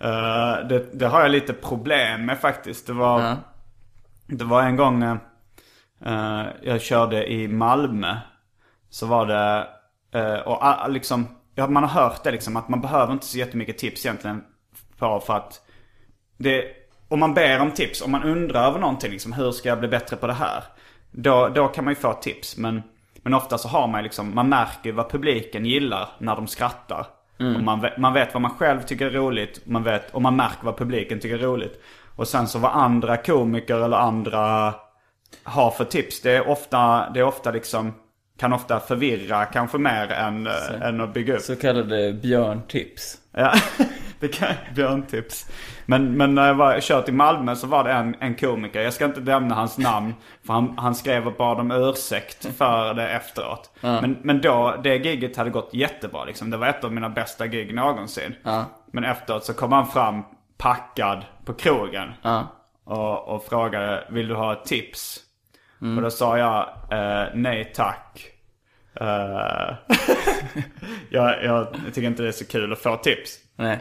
[0.00, 2.86] eh, det, det har jag lite problem med faktiskt.
[2.86, 3.36] Det var, Ja.
[4.26, 8.16] det var en gång eh, jag körde i Malmö.
[8.90, 9.68] Så var det,
[10.44, 13.78] och ah, liksom, ja, man har hört det liksom att man behöver inte så jättemycket
[13.78, 14.44] tips egentligen.
[14.98, 15.60] På, för att
[16.38, 16.64] det,
[17.12, 19.88] om man ber om tips, om man undrar över någonting liksom, hur ska jag bli
[19.88, 20.64] bättre på det här?
[21.10, 22.56] Då, då kan man ju få tips.
[22.56, 22.82] Men,
[23.22, 27.06] men ofta så har man ju liksom, man märker vad publiken gillar när de skrattar.
[27.56, 29.60] Och man, vet, man vet vad man själv tycker är roligt.
[29.66, 31.82] Man vet, och man märker vad publiken tycker är roligt.
[32.16, 34.74] Och sen så vad andra komiker eller andra
[35.42, 36.20] har för tips.
[36.20, 37.94] Det är ofta, det är ofta liksom,
[38.38, 41.42] kan ofta förvirra kanske mer än, äh, än att bygga upp.
[41.42, 43.18] Så kallade björntips.
[43.32, 43.52] Ja,
[44.20, 45.50] det kan björntips.
[45.86, 48.92] Men, men när jag var kört i Malmö så var det en, en komiker, jag
[48.92, 50.14] ska inte nämna hans namn.
[50.46, 53.70] För han, han skrev och bad om ursäkt för det efteråt.
[54.00, 56.50] Men, men då, det giget hade gått jättebra liksom.
[56.50, 58.34] Det var ett av mina bästa gig någonsin.
[58.92, 60.22] Men efteråt så kom han fram
[60.58, 62.08] packad på krogen.
[62.84, 65.20] Och, och frågade, vill du ha ett tips?
[65.96, 68.26] Och då sa jag, eh, nej tack.
[69.00, 69.74] Eh,
[71.10, 73.36] jag, jag tycker inte det är så kul att få tips.
[73.56, 73.78] Nej.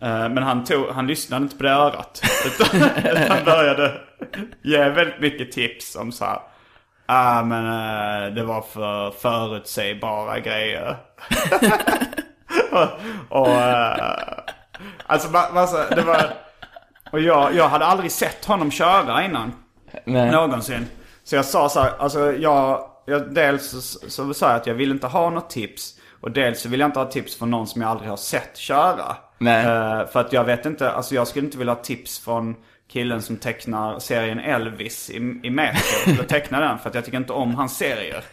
[0.00, 2.22] Eh, Men han, tog, han lyssnade inte på det örat.
[2.46, 2.80] Utan
[3.28, 4.00] han började
[4.62, 6.38] ge väldigt mycket tips om så här.
[7.06, 10.96] Ah, men eh, det var för förutsägbara grejer.
[12.72, 12.88] och,
[13.40, 13.48] och
[15.06, 16.22] alltså, ma- massa, det var...
[17.12, 19.52] Och jag, jag hade aldrig sett honom köra innan.
[20.04, 20.30] Nej.
[20.30, 20.86] Någonsin.
[21.24, 24.90] Så jag sa så här, alltså jag, jag dels så, sa jag att jag vill
[24.90, 25.94] inte ha något tips.
[26.20, 28.56] Och dels så vill jag inte ha tips från någon som jag aldrig har sett
[28.56, 29.16] köra.
[29.38, 29.66] Nej.
[29.66, 32.54] Eh, för att jag vet inte, alltså jag skulle inte vilja ha tips från
[32.88, 35.80] killen som tecknar serien Elvis i, i Metro.
[36.12, 38.24] Eller tecknar den för att jag tycker inte om hans serier.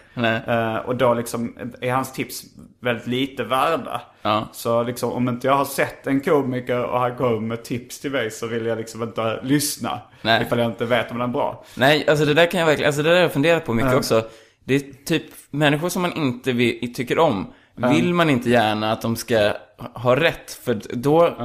[0.48, 2.44] Eh, och då liksom är hans tips
[2.80, 4.02] väldigt lite värda.
[4.22, 4.50] Ja.
[4.52, 8.12] Så liksom om inte jag har sett en komiker och han kommer med tips till
[8.12, 10.00] mig så vill jag liksom inte lyssna.
[10.22, 10.42] Nej.
[10.42, 11.66] Ifall jag inte vet om den är bra.
[11.76, 13.96] Nej, alltså det där kan jag verkligen, alltså det där har jag funderat på mycket
[13.96, 14.24] också.
[14.72, 17.54] Det är typ människor som man inte vill, tycker om.
[17.76, 19.54] Vill man inte gärna att de ska
[19.94, 21.36] ha rätt, för då,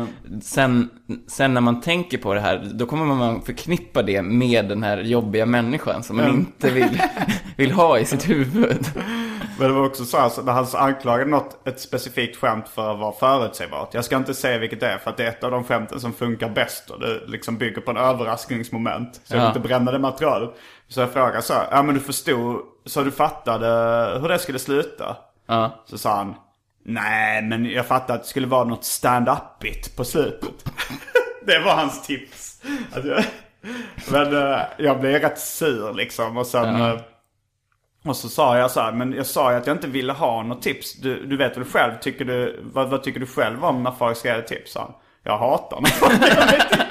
[0.42, 0.90] sen,
[1.26, 4.98] sen när man tänker på det här, då kommer man förknippa det med den här
[4.98, 7.02] jobbiga människan som man inte vill,
[7.56, 8.86] vill ha i sitt huvud.
[9.58, 12.92] Men det var också så här, så när han anklagade något, ett specifikt skämt för
[12.92, 13.94] att vara förutsägbart.
[13.94, 16.00] Jag ska inte säga vilket det är för att det är ett av de skämten
[16.00, 19.14] som funkar bäst och det liksom bygger på en överraskningsmoment.
[19.24, 19.48] Så jag vill Ja.
[19.48, 20.50] inte bränna det materialet.
[20.88, 23.66] Så jag frågade så här, ja men du förstod, så du fattade
[24.20, 25.16] hur det skulle sluta?
[25.46, 25.70] Ja.
[25.86, 26.34] Så sa han,
[26.84, 30.64] nej men jag fattade att det skulle vara något stand-up-igt på slutet.
[31.46, 32.62] det var hans tips.
[32.94, 33.24] Alltså, jag-
[34.10, 36.76] men eh, jag blev rätt sur liksom och sen...
[36.82, 36.96] eh,
[38.04, 40.42] och så sa jag så här, men jag sa ju att jag inte ville ha
[40.42, 40.94] något tips.
[40.94, 44.16] Du, du vet väl själv, tycker du, vad, vad tycker du själv om när folk
[44.16, 44.74] ska ge tips?
[44.76, 44.92] han.
[45.22, 46.85] Jag hatar när folk ger mig tips.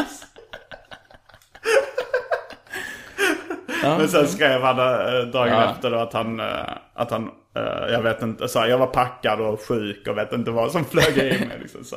[3.89, 5.71] Men sen skrev han eh, dagen Ja.
[5.71, 6.45] efter då att han, eh,
[6.93, 10.33] att han eh, jag vet inte, så här, jag var packad och sjuk och vet
[10.33, 11.57] inte vad som flög i mig.
[11.61, 11.95] Liksom, så,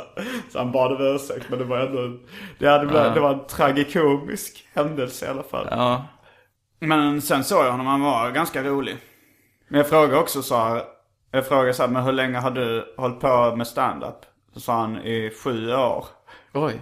[0.53, 2.18] så han bad om ursäkt, men det var ändå,
[2.59, 5.66] det, hade, blivit- det var en tragikomisk händelse i alla fall.
[5.70, 6.05] Ja.
[6.80, 8.97] Men sen såg jag honom, han var ganska rolig.
[9.68, 10.82] Men jag frågade också så här,
[11.30, 14.14] jag frågade så här, men hur länge har du hållit på med stand-up?
[14.55, 16.05] Så sa han, i sju år.
[16.55, 16.80] Oj.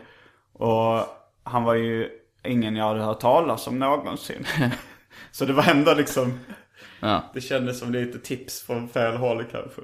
[0.53, 1.01] Och
[1.45, 2.09] han var ju
[2.45, 4.47] ingen jag hade hört talas om någonsin.
[5.37, 6.39] så det var ändå liksom,
[7.01, 7.30] Ja.
[7.34, 9.80] det kändes som lite tips från fel håll kanske.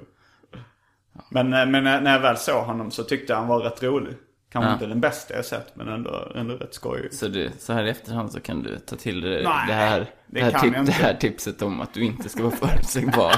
[1.29, 4.13] Men, eh, men när jag väl såg honom så tyckte jag han var rätt rolig.
[4.51, 4.73] Kanske Ja.
[4.73, 7.13] inte den bästa jag sett, men ändå, ändå rätt skojig.
[7.13, 9.99] Så, du, så här i efterhand så kan du ta till dig Nej, det, här,
[9.99, 13.35] det det, här tip, det här tipset om att du inte ska vara förutsägbar.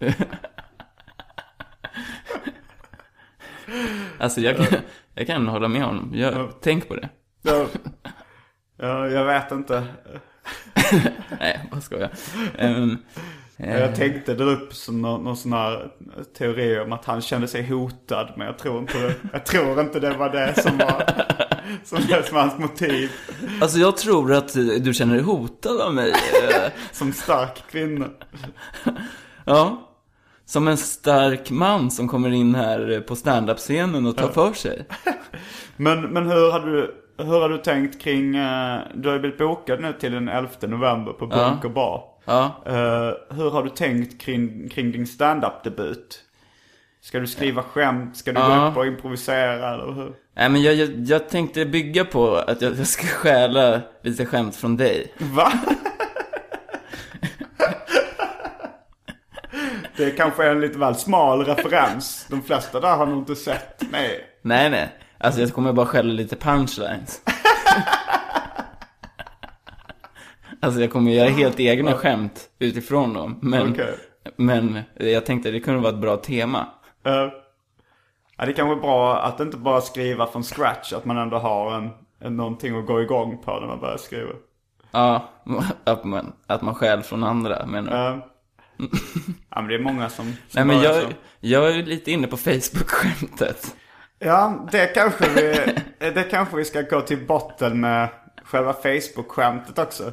[4.18, 4.66] alltså jag kan,
[5.14, 6.10] jag kan hålla med honom.
[6.14, 7.08] Jag, tänk på det.
[7.42, 7.66] Ja,
[8.76, 9.84] ja, jag vet inte.
[11.40, 12.10] Nej, vad ska jag?
[12.58, 12.98] Um,
[13.56, 15.90] Jag tänkte dra upp som någon, någon sån här
[16.38, 18.32] teori om att han kände sig hotad.
[18.36, 19.14] Men jag tror inte det.
[19.32, 21.04] Jag tror inte det var det som var,
[21.84, 23.10] som det som var hans motiv.
[23.60, 24.52] alltså jag tror att
[24.84, 26.10] du känner dig hotad av mig.
[26.10, 28.06] Eh, Som stark kvinna.
[29.44, 29.88] Ja.
[30.44, 34.86] Som en stark man som kommer in här på standup-scenen och tar för sig.
[35.76, 36.94] Men, men hur har du,
[37.24, 40.48] hur har du tänkt kring, eh, du har ju blivit bokad nu till den 11
[40.62, 42.04] november på Bunker Bar.
[42.24, 42.44] Ja.
[42.66, 46.20] Eh, hur har du tänkt kring, kring din stand-up-debut?
[47.00, 48.16] Ska du skriva skämt?
[48.16, 48.68] Ska du gå Ja.
[48.70, 50.12] upp och improvisera eller hur?
[50.36, 54.56] Nej men jag, jag, jag tänkte bygga på att jag, jag ska stjäla lite skämt
[54.56, 55.12] från dig.
[55.18, 55.52] Va?
[59.96, 62.26] Det kanske är en lite väl smal referens.
[62.30, 64.24] De flesta där har nog inte sett mig.
[64.42, 64.88] Nej nej.
[65.22, 67.22] Alltså jag kommer bara stjäla lite punchlines.
[70.60, 73.38] alltså jag kommer göra helt egna skämt utifrån dem.
[73.42, 73.94] Men, Okej.
[74.36, 76.66] men jag tänkte det kunde vara ett bra tema.
[77.04, 80.92] Eh, ja, det är kanske bra att inte bara skriva från scratch.
[80.92, 84.30] Att man ändå har en, en, någonting att gå igång på när man börjar skriva.
[84.90, 85.28] Ja,
[85.84, 87.96] att man, att man stjäl från andra menar du?
[87.96, 88.24] Eh,
[89.50, 91.08] Ja men det är många som, som Nej men jag, så.
[91.40, 93.76] jag är lite inne på Facebook-skämtet.
[94.24, 95.74] Ja, det kanske vi,
[96.10, 98.08] det kanske vi ska gå till botten med
[98.44, 100.12] själva Facebook-skämtet också.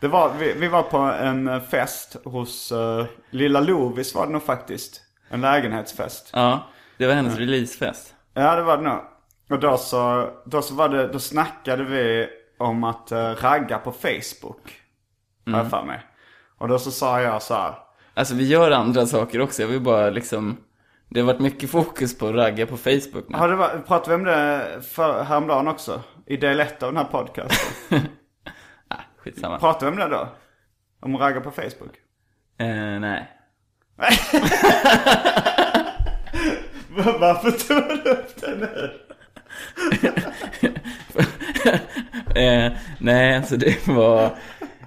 [0.00, 4.42] Det var, vi, vi var på en fest hos uh, Lilla Lovis var det nog
[4.42, 5.02] faktiskt.
[5.28, 6.30] En lägenhetsfest.
[6.32, 6.66] Ja,
[6.98, 8.14] det var hennes releasefest.
[8.34, 9.00] Ja, det var det nog.
[9.50, 12.28] Och då så, då så var det, då snackade vi
[12.58, 14.80] om att uh, ragga på Facebook.
[15.46, 16.00] Har jag för mig.
[16.58, 17.74] Och då så sa jag så här.
[18.14, 20.56] Alltså vi gör andra saker också, jag vill bara liksom...
[21.08, 23.38] Det har varit mycket fokus på ragga på Facebook nu.
[23.38, 26.02] Har det varit, pratade vi om det för, häromdagen också?
[26.26, 28.00] I del 1 av den här podcasten.
[28.88, 29.58] Ah, skitsamma.
[29.58, 30.28] pratade vi om det då?
[31.00, 31.94] Om att ragga på Facebook?
[32.58, 33.28] Eh, nej.
[37.20, 38.90] Varför tog du upp det nu?
[42.36, 44.38] Eh, nej, alltså det var...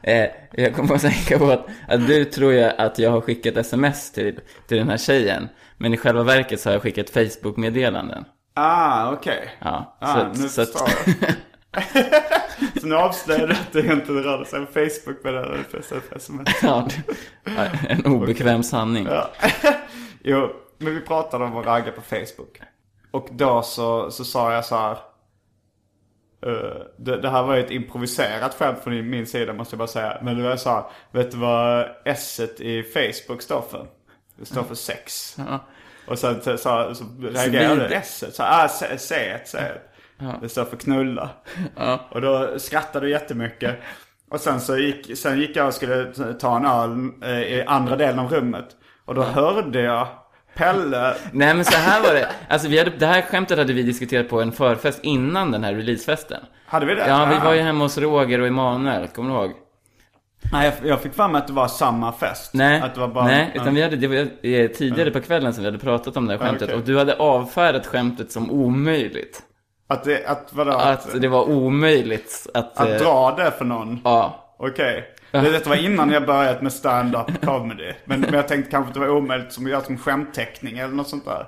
[0.04, 3.58] Eh, jag kommer att tänka på att, att du tror jag att jag har skickat
[3.58, 5.50] sms till, till den här tjejen.
[5.80, 8.26] Men i själva verket så har jag skickat Facebook-meddelanden.
[8.54, 9.50] Ah, okej.
[9.60, 11.16] Ja, Ah, så, nu så förstår jag.
[12.82, 15.80] Så nu avslöjar du att det inte rörde sig om Facebook med det för
[16.16, 16.48] sms.
[16.64, 16.88] ja,
[17.90, 19.08] en obekväm sanning.
[19.12, 19.30] Ja.
[20.24, 22.62] Jo, men vi pratade om att ragga på Facebook.
[23.12, 24.92] Och då så, så sa jag så här.
[26.46, 29.88] eh, det, det här var ju ett improviserat skämt från min sida måste jag bara
[29.88, 30.18] säga.
[30.22, 33.88] Men det var så här, vet du vad S i Facebook står för?
[34.40, 35.36] Det står för sex.
[35.38, 35.60] Ja.
[36.08, 37.94] Och sen så, så, så reagerade vidrigt.
[37.94, 38.24] S.
[38.32, 39.58] Så ah, C, C, C.
[40.42, 41.30] Det står för knulla.
[41.76, 42.08] Ja.
[42.12, 43.76] Och då skrattade du jättemycket.
[44.32, 47.96] Och sen så gick, sen gick jag och skulle ta en öl eh, i andra
[47.96, 48.66] delen av rummet.
[49.06, 50.08] Och då hörde jag
[50.56, 51.16] Pelle.
[51.32, 52.30] Nej men så här var det.
[52.50, 55.74] Alltså vi hade, det här skämtet hade vi diskuterat på en förfest innan den här
[55.74, 56.42] releasefesten.
[56.66, 57.08] Hade vi det?
[57.08, 59.52] Ja, vi var ju hemma hos Roger och Emanuel, kommer du ihåg?
[60.52, 62.54] Nej, jag, jag fick fram att det var samma fest.
[62.54, 65.54] Nej, Att det var bara, nej utan vi hade, det var eh, tidigare på kvällen
[65.54, 66.64] som vi hade pratat om det här skämtet.
[66.64, 66.76] okej.
[66.76, 69.44] Och du hade avfärdat skämtet som omöjligt.
[69.88, 70.72] Att det, att vadå?
[70.72, 72.80] Att, Att det var omöjligt att...
[72.80, 74.02] att eh, dra det för någon?
[74.04, 74.56] Ja.
[74.60, 75.06] Okej.
[75.32, 77.94] Det Detta var innan jag börjat med stand-up comedy.
[78.06, 81.08] Men, men jag tänkte kanske att det var omöjligt som göra som skämtteckning eller något
[81.08, 81.46] sånt där.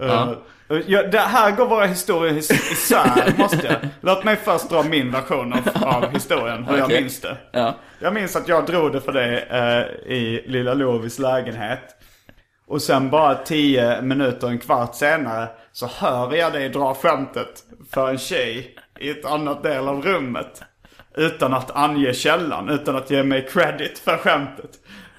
[0.00, 0.34] Ja.
[0.70, 3.76] Uh, ja, det här går våra historier is- isär, måste jag.
[4.00, 7.00] Låt mig först dra min version av, av historien, hur jag Okej.
[7.02, 7.36] minns det.
[7.52, 7.74] Ja.
[7.98, 11.80] Jag minns att jag drog det för dig eh, i Lilla Lovis lägenhet.
[12.66, 18.08] Och sen bara tio minuter, en kvart senare så hör jag dig dra skämtet för
[18.08, 20.62] en tjej i ett annat del av rummet.
[21.16, 24.70] Utan att ange källan, utan att ge mig credit för skämtet.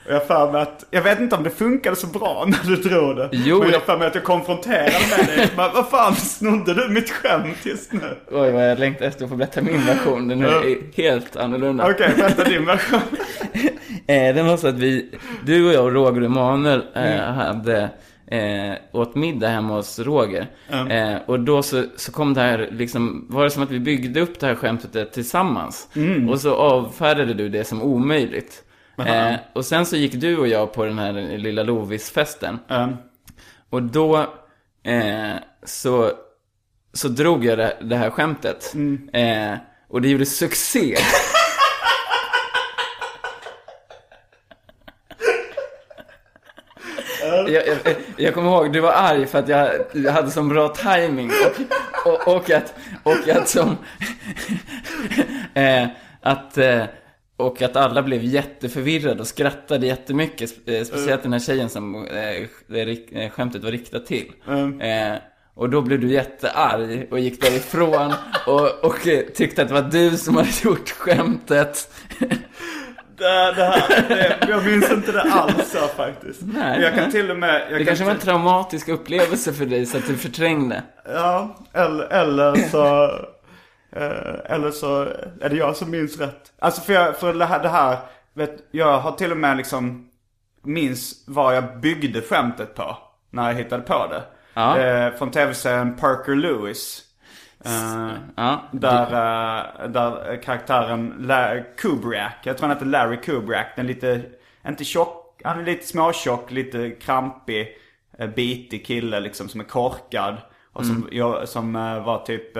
[0.09, 2.75] Och jag för mig att, jag vet inte om det funkade så bra när du
[2.89, 3.29] drog det.
[3.31, 5.49] Jo, men jag det- för mig att jag konfronterade med dig.
[5.57, 8.17] Men vad fan, snodde du mitt skämt just nu?
[8.31, 10.27] Oj, vad jag längtar efter att få berätta min version.
[10.27, 11.89] Den är helt annorlunda.
[11.91, 12.99] Okej, berätta din version.
[14.07, 15.11] Eh, den var så att vi,
[15.45, 17.35] du och jag och Roger och Emanuel eh, Mm.
[17.35, 17.89] hade
[18.27, 20.47] eh, åt middag hemma hos Roger.
[20.89, 24.21] Eh, och då så, så kom det här, liksom, var det som att vi byggde
[24.21, 25.87] upp det här skämtet tillsammans.
[25.95, 26.29] Mm.
[26.29, 28.63] Och så avfärdade du det som omöjligt.
[29.07, 32.59] Eh, och sen så gick du och jag på den här lilla Lovis-festen.
[32.67, 32.97] Um,
[33.69, 34.17] Och då
[34.83, 36.11] eh, så,
[36.93, 38.71] så drog jag det, det här skämtet.
[38.73, 39.09] Mm.
[39.13, 40.95] Eh, och det gjorde succé.
[47.21, 47.77] Jag, jag,
[48.17, 51.31] jag kommer ihåg, du var arg för att jag, jag hade så bra timing
[52.05, 52.73] och, och, och att,
[53.03, 53.77] och att som,
[55.53, 55.87] eh,
[56.21, 56.83] att, eh,
[57.39, 63.21] och att alla blev jätteförvirrade och skrattade jättemycket, spe- speciellt den här tjejen som eh,
[63.21, 64.31] eh, skämtet var riktat till.
[64.81, 65.17] Eh,
[65.53, 68.13] och då blev du jättearg och gick därifrån
[68.47, 71.91] och, och eh, tyckte att det var du som hade gjort skämtet.
[73.17, 76.41] Det, det här, det, jag minns inte det alls så faktiskt.
[76.41, 76.81] Nej.
[76.81, 77.61] jag kan till och med...
[77.69, 80.83] Det kan kanske var en traumatisk upplevelse för dig så att du förträngde.
[81.05, 83.11] Ja, eller, eller så...
[83.91, 85.01] eh, eller så
[85.41, 86.53] är det jag som minns rätt.
[86.59, 87.97] Alltså för, jag, för det här, det här
[88.33, 90.09] vet, jag har till och med liksom
[90.63, 92.97] minns vad jag byggde skämtet på.
[93.29, 94.23] När jag hittade på det.
[94.53, 94.77] Ja.
[94.77, 97.01] Eh, från tv-serien Parker Lewis.
[97.65, 99.03] Eh, Ja, Där,
[99.83, 104.21] eh, där karaktären La- Kubriak, jag tror han heter Larry Kubriak, den lite,
[104.67, 107.67] inte tjock, han är lite småtjock, lite krampig,
[108.35, 110.37] bitig kille liksom som är korkad.
[110.73, 112.57] Och som, jag, som eh, var typ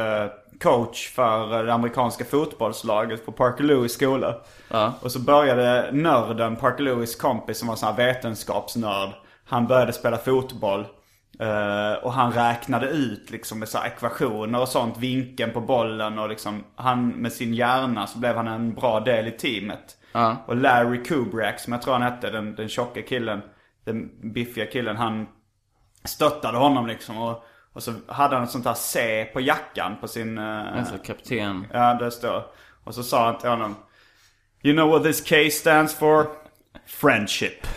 [0.59, 4.35] coach för det amerikanska fotbollslaget på Parker Lewis skola.
[4.67, 4.93] Ja.
[5.01, 9.09] Och så började nörden, Parker Lewis kompis som var sån här vetenskapsnörd.
[9.45, 10.85] Han började spela fotboll.
[11.39, 16.29] Eh, och han räknade ut liksom med så ekvationer och sånt, vinkeln på bollen och
[16.29, 19.97] liksom han med sin hjärna så blev han en bra del i teamet.
[20.45, 23.41] Och Larry Kubrick, som jag tror han hette, den, den tjocka killen,
[23.85, 25.27] den biffiga killen, han
[26.03, 27.17] stöttade honom liksom.
[27.17, 27.43] Och,
[27.73, 30.37] och så hade han ett sånt här C på jackan på sin...
[30.37, 31.67] eh, Alltså kapten.
[31.73, 32.43] Ja, det står.
[32.83, 33.75] Och så sa han till honom
[34.63, 36.25] You know what this case stands for?
[36.85, 37.67] Friendship.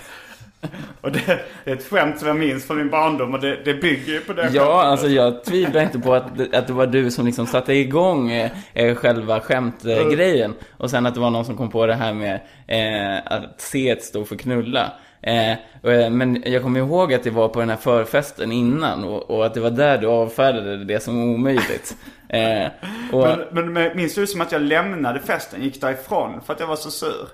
[1.01, 3.74] och det, det är ett skämt som jag minns från min barndom och det, det
[3.74, 4.86] bygger ju på det Ja, skämtet.
[4.86, 8.30] alltså jag tvivlar inte på att, det- att det var du som liksom satte igång
[8.30, 10.55] eh, eh, själva skämtgrejen.
[10.76, 13.97] Och sen att det var någon som kom på det här med eh, att C
[14.01, 14.93] stod för knulla.
[15.23, 19.31] Eh, eh, men jag kommer ihåg att det var på den här förfesten innan och,
[19.31, 21.97] och att det var där du avfärdade det som omöjligt.
[22.29, 22.68] Eh,
[23.12, 26.66] och, Men, men minns du som att jag lämnade festen, gick därifrån för att jag
[26.66, 27.29] var så sur?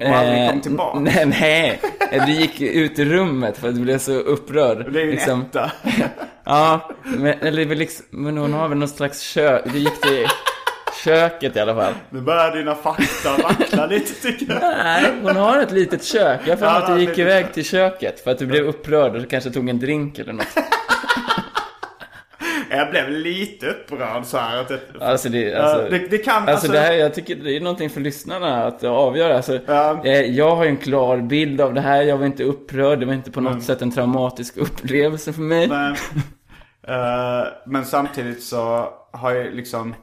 [0.00, 0.98] Och aldrig kom tillbaka?
[0.98, 1.80] Eh, Nej, nej.
[2.26, 4.92] Du gick ut ur rummet för att du blev så upprörd.
[4.92, 5.42] Det är ju en liksom.
[5.42, 5.72] etta.
[6.44, 9.64] Ja, men, eller liksom, men hon har väl någon slags kök.
[9.72, 10.26] Du gick till
[11.04, 11.92] köket i alla fall.
[12.10, 14.60] Nu börjar dina fakta vackla lite tycker jag.
[14.62, 16.40] Nej, hon har ett litet kök.
[16.46, 19.30] Jag har Ja, att du gick iväg till köket för att du blev upprörd och
[19.30, 20.46] kanske tog en drink eller något.
[22.72, 24.60] Jag blev lite upprörd så här.
[24.60, 27.60] Att det, Alltså det, alltså, det, det kan, Alltså, det här, jag tycker det är
[27.60, 29.36] någonting för lyssnarna att avgöra.
[29.36, 29.54] Alltså,
[30.04, 32.02] eh, jag har ju en klar bild av det här.
[32.02, 33.00] Jag var inte upprörd.
[33.00, 33.62] Det var inte på något Mm.
[33.62, 35.68] sätt en traumatisk upplevelse för mig.
[35.68, 35.92] Men,
[36.88, 39.94] eh, men samtidigt så har jag liksom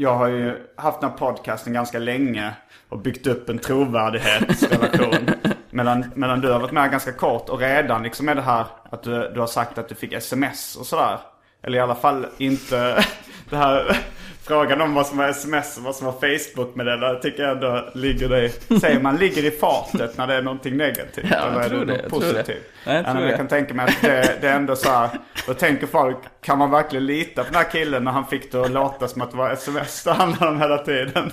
[0.00, 2.52] Jag har ju haft den här podcasten ganska länge
[2.88, 5.30] och byggt upp en trovärdighetsrelation.
[5.70, 9.02] medan, medan du har varit med ganska kort och redan liksom är det här att
[9.02, 11.18] du, du har sagt att du fick sms och sådär.
[11.62, 13.04] Eller i alla fall inte
[13.50, 13.98] det här
[14.46, 17.42] frågan om vad som var sms och vad som var Facebook med det där tycker
[17.42, 21.26] jag ändå ligger dig, säger man ligger i fatet när det är någonting negativt.
[21.30, 22.26] Ja, jag eller är tror det, jag tror det.
[22.26, 22.62] positivt?
[22.84, 23.36] Jag tror men jag det.
[23.36, 25.08] kan tänka mig att det, det är ändå så här.
[25.46, 28.60] Då tänker folk, kan man verkligen lita på den här killen när han fick det
[28.60, 31.32] att låta som att det var sms det handlade om hela tiden?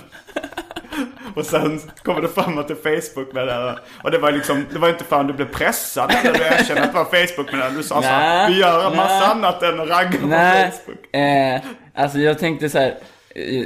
[1.34, 4.66] Och sen kommer det fram att det är Facebook med det Och det var liksom,
[4.72, 7.60] det var inte förrän du blev pressad när du erkände att det var Facebook med
[7.60, 7.76] det.
[7.76, 9.30] Du sa så här, Nej, vi gör en massa nej.
[9.30, 11.14] annat än att ragga på Facebook.
[11.14, 11.60] eh,
[11.96, 12.94] alltså jag tänkte så här,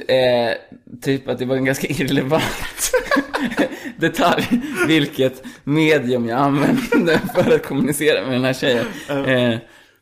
[0.09, 0.55] eh,
[1.03, 2.93] typ att det var en ganska irrelevant
[3.97, 4.45] detalj,
[4.87, 8.87] vilket medium jag använde för att kommunicera med den här tjejen.
[9.09, 9.59] Eh,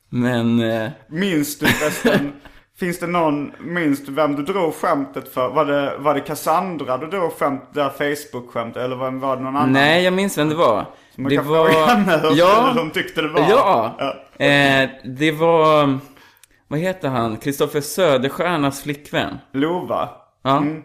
[0.09, 2.33] men, eh, Minns du förresten,
[2.79, 5.49] finns det någon, minns du vem du drog skämtet för?
[5.49, 8.83] Var det, var det Cassandra du drog skämt, det här Facebook-skämtet?
[8.83, 9.73] Eller var, var det någon annan?
[9.73, 10.87] nej jag minns vem det var.
[11.17, 13.41] Man det kan fråga henne hur ja, de tyckte det var.
[13.41, 14.45] Ja, Ja.
[14.45, 15.99] Eh, det var,
[16.69, 19.39] vad heter han, Kristoffer Söderstjärnas flickvän.
[19.53, 20.09] Lova.
[20.43, 20.57] Ja.
[20.57, 20.83] Mm.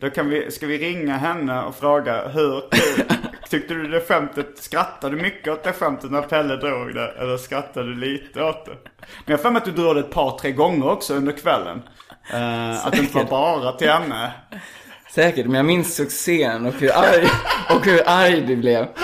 [0.00, 2.62] Då kan vi, ska vi ringa henne och fråga hur
[3.48, 7.14] tyckte du det skämtet, skrattade du mycket åt det skämtet när Pelle drog det?
[7.18, 8.76] Eller skrattade du lite åt det?
[9.26, 11.82] Men jag har att du drog det ett par, tre gånger också under kvällen.
[12.32, 14.32] Eh, att det inte var bara till henne.
[15.10, 17.26] Säkert, men jag minns succén och hur arg,
[17.74, 18.86] och hur arg du blev.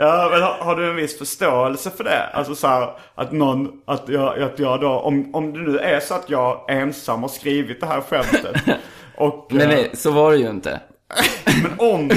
[0.00, 2.26] Ja, men har, har du en viss förståelse för det?
[2.32, 6.00] Alltså så här, att någon, att jag, att jag då, om, om det nu är
[6.00, 8.56] så att jag ensam har skrivit det här skämtet.
[9.16, 10.80] Och, Nej, eh, nej, så var det ju inte.
[11.62, 12.10] Men om,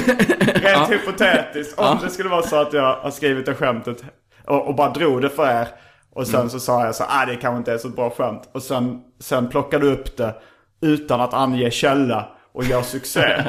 [0.54, 4.04] rent hypotetiskt, om det skulle vara så att jag har skrivit det skämtet
[4.46, 5.68] och, och bara drog det för er.
[6.14, 8.48] Och sen så sa jag så ah det kanske inte är så bra skämt.
[8.52, 10.34] Och sen, sen plockar du upp det
[10.80, 13.44] utan att ange källa och gör succé.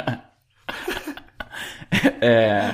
[2.22, 2.66] Eh,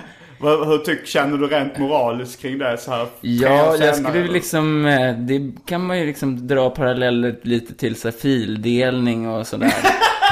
[0.42, 3.08] Hur tyck, känner du rent moraliskt kring det så här?
[3.22, 4.34] ja, jag skulle eller?
[4.34, 9.48] liksom, eh, det kan man ju liksom dra paralleller lite till så här, fildelning och
[9.48, 9.74] sådär.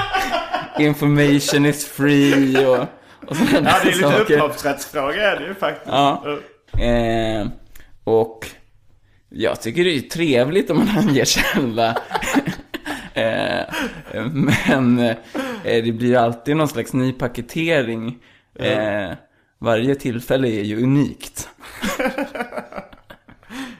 [0.80, 2.80] Information is free och,
[3.28, 4.38] och sådana Ja, det är lite saker.
[4.38, 5.88] upphovsrättsfråga är det ju faktiskt.
[5.88, 6.24] Ja.
[6.80, 7.48] Eh,
[8.04, 8.48] och
[9.30, 11.90] jag tycker det är trevligt om man anger källa.
[13.14, 13.66] eh,
[14.32, 15.16] men eh,
[15.64, 18.18] det blir alltid någon slags ny paketering.
[18.60, 19.10] Eh,
[19.60, 21.50] varje tillfälle är ju unikt.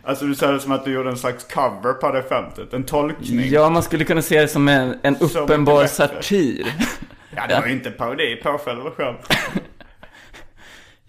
[0.04, 2.74] Alltså du säger det som att du gjorde en slags cover på det skämtet.
[2.74, 3.50] En tolkning.
[3.50, 6.66] Ja, man skulle kunna se det som en, en Så uppenbar satir.
[7.36, 9.38] Ja, det var ju inte parodi på själva skämtet.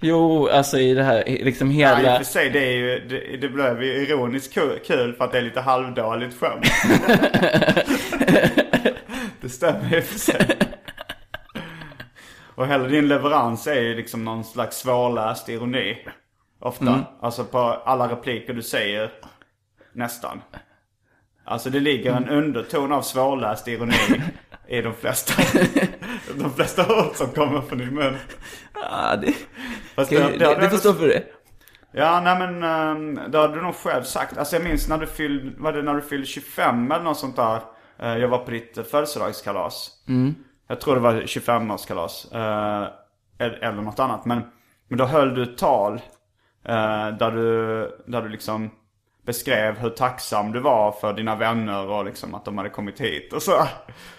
[0.00, 2.16] Jo, alltså i det här, liksom Ja, i och hela...
[2.16, 5.38] för sig, det, är ju, det, det blev ju ironiskt kul, kul för att det
[5.38, 6.66] är lite halvdåligt skämt.
[9.40, 10.46] det stämmer i och för sig.
[12.58, 15.98] Och hela din leverans är ju liksom någon slags svårläst ironi.
[16.60, 16.84] Ofta.
[17.22, 19.10] Alltså på alla repliker du säger.
[19.92, 20.42] Nästan.
[21.44, 23.94] Alltså det ligger en underton av svårläst ironi
[24.68, 25.42] i de flesta,
[26.38, 28.16] de flesta ord som kommer från din mun.
[28.74, 29.34] Ja, det,
[29.96, 31.22] Fast det, det- det- det, det får stå för det.
[31.92, 32.54] Ja, nej men
[33.16, 34.38] um, det har du nog själv sagt.
[34.38, 37.36] Alltså jag minns när du fyllde, var det när du fyllde 25 eller något sånt
[37.36, 37.60] där?
[37.98, 39.90] Eh, jag var på ditt uh, födelsedagskalas.
[40.68, 42.34] Jag tror det var 25-årskalas.
[42.34, 42.88] Eh,
[43.38, 44.24] eller, något annat.
[44.24, 44.42] Men,
[44.88, 45.94] men då höll du ett tal.
[46.64, 48.70] Eh, där, du, där du liksom
[49.26, 53.32] beskrev hur tacksam du var för dina vänner och liksom att de hade kommit hit
[53.32, 53.66] och så.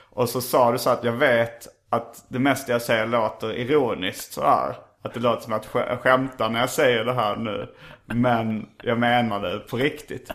[0.09, 4.33] Och så sa du så att jag vet att det mesta jag säger låter ironiskt
[4.33, 4.75] så här.
[5.01, 7.75] Att det låter som att jag skämtar när jag säger det här nu.
[8.05, 10.31] Men jag menar det på riktigt.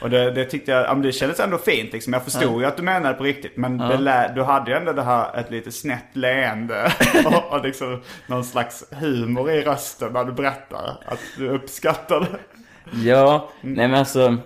[0.00, 2.12] Och det, det tyckte jag, ja, men det kändes ändå fint liksom.
[2.12, 3.56] Jag förstod ju att du menade på riktigt.
[3.56, 6.92] Men det lä, du hade ju ändå det här, ett lite snett leende.
[7.26, 12.26] och, och liksom någon slags humor i rösten när du berättar att du uppskattade.
[13.04, 14.36] Ja, nej men alltså.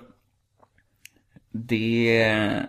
[1.53, 2.63] Det...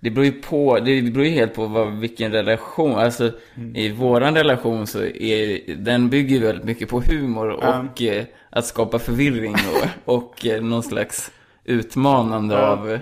[0.00, 3.32] Det beror ju på, det beror ju helt på vad, vilken relation, alltså
[3.74, 8.98] i våran relation så är den bygger väldigt mycket på humor och eh, att skapa
[8.98, 11.30] förvirring och, och eh, någon slags
[11.66, 12.98] utmanande av,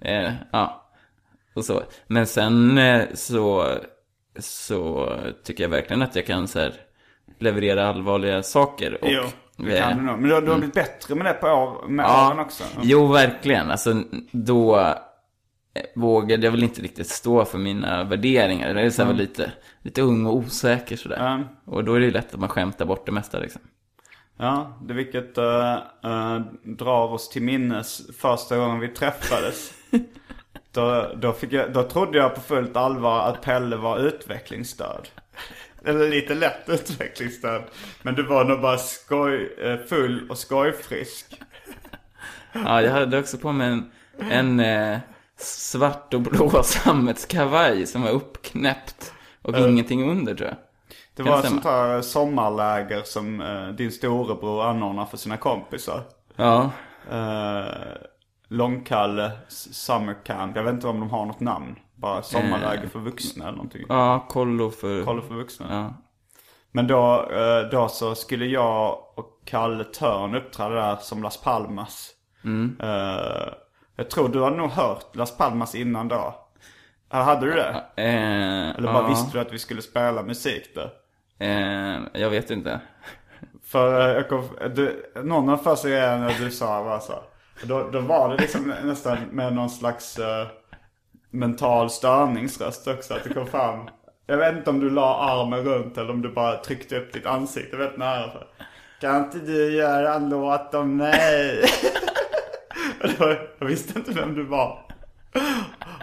[0.00, 0.90] eh, ja,
[1.54, 1.82] och så.
[2.06, 3.74] Men sen eh, så,
[4.38, 5.12] så
[5.44, 6.74] tycker jag verkligen att jag kan så här
[7.38, 8.98] leverera allvarliga saker.
[9.04, 9.22] Och, Jo,
[9.56, 10.18] det eh, kan du nog.
[10.18, 12.64] Men du, du har blivit bättre med det på år, med Ja, åren också.
[12.82, 13.70] Jo, verkligen.
[13.70, 14.02] Alltså,
[14.32, 18.68] då eh, vågade jag väl inte riktigt stå för mina värderingar.
[18.74, 19.20] Jag är så här Mm.
[19.20, 19.52] lite,
[19.82, 21.16] lite ung och osäker sådär.
[21.18, 21.72] Ja.
[21.72, 23.62] Och då är det ju lätt att man skämtar bort det mesta liksom.
[24.36, 29.72] Ja, det vilket uh, uh, drar oss till minnes första gången vi träffades.
[30.72, 35.08] då, då, fick jag, då trodde jag på fullt allvar att Pelle var utvecklingsstörd.
[35.84, 37.62] Eller lite lätt utvecklingsstörd.
[38.02, 41.40] Men du var nog bara skoj, eh, full och skojfrisk.
[42.52, 43.90] Ja, jag hade också på mig en,
[44.30, 44.98] en eh,
[45.36, 49.12] svart och blå sammetskavaj som var uppknäppt.
[49.42, 50.56] Och ingenting under tror jag.
[51.16, 56.02] Det Kan var ett sånt här sommarläger som eh, din storebror anordnar för sina kompisar.
[56.36, 56.70] Ja,
[57.12, 57.64] Uh,
[58.48, 60.56] Långkalle Summer Camp.
[60.56, 61.76] Jag vet inte om de har något namn.
[61.94, 63.82] Bara sommarläger för vuxna eller någonting.
[63.88, 65.04] ja kollo för...
[65.04, 65.66] Kolla för vuxna.
[65.70, 65.94] Ja.
[66.72, 72.10] Men då, eh, då så skulle jag och Kalle Törn uppträda där som Las Palmas.
[72.80, 73.52] Eh,
[73.96, 76.34] jag tror du hade nog hört Las Palmas innan då.
[77.08, 77.84] Hade du det?
[77.96, 80.90] Eh, Eller bara visste du att vi skulle spela musik där?
[81.38, 82.80] Eh, jag vet inte.
[83.64, 87.14] För eh, jag kom, du, någon av första grejerna du sa var så.
[87.62, 90.46] Då, då var det liksom nästan med någon slags eh,
[91.30, 93.14] mental störningsröst också.
[93.14, 93.88] Att det kom fram.
[94.26, 97.26] Jag vet inte om du la armen runt eller om du bara tryckte upp ditt
[97.26, 98.30] ansikte väldigt nära.
[98.30, 98.46] För.
[99.00, 101.64] Kan inte du göra en låt om mig?
[103.18, 104.82] Då, jag visste inte vem du var.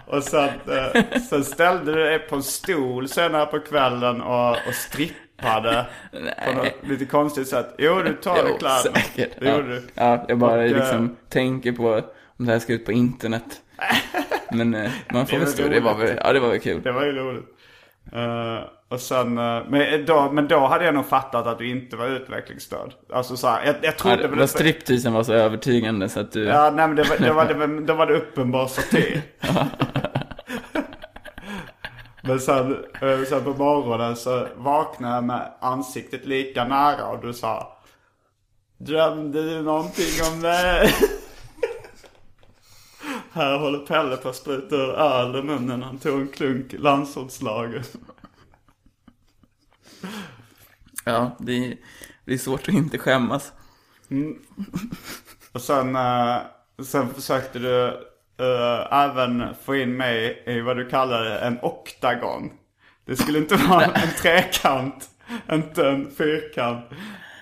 [0.06, 4.74] Och sen, eh, sen ställde du dig på en stol senare på kvällen och, och
[4.74, 5.23] strippade.
[5.42, 7.74] På något lite konstigt sätt.
[7.78, 9.40] Jo, du tar Jo, säkert.
[9.40, 9.56] Det ja.
[9.56, 9.82] gjorde du.
[9.94, 12.00] Ja, jag bara Och, eh, liksom tänker på
[12.38, 13.60] om det här ska ut på internet.
[14.50, 16.60] Men eh, man får Det väl var stå, det var väl, ja det var väl
[16.60, 16.82] kul.
[16.82, 17.44] Det var ju roligt.
[18.12, 18.58] Eh,
[18.88, 22.92] och sen, men, då, men då hade jag nog fattat att du inte var utvecklingsstörd.
[23.12, 26.20] Alltså så här, jag, jag Ja, trodde det väl var stripteasen var så övertygande så
[26.20, 26.44] att du...
[26.44, 29.22] Ja, nej men det var, det var, det var, det var det uppenbar satir.
[32.26, 37.32] men sen, eh, sen på morgonen så vaknade jag med ansiktet lika nära och du
[37.32, 37.78] sa
[38.78, 40.94] Drömde du någonting om mig?
[43.32, 45.82] Här håller Pelle på att spruta ur öl i munnen.
[45.82, 47.84] Han tog en klunk landsortslager.
[51.06, 51.76] Ja, det är,
[52.24, 53.52] det är svårt att inte skämmas.
[55.52, 56.36] Och sen, eh,
[56.84, 58.06] sen försökte du
[58.40, 62.50] eh, även få in mig i vad du kallade en oktagon.
[63.06, 65.08] Det skulle inte vara en trekant,
[65.52, 66.84] inte en fyrkant.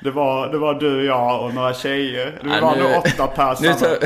[0.04, 2.26] Det var, det var du, jag och några tjejer.
[2.42, 3.98] Det Ja, var nu- nog åtta personer.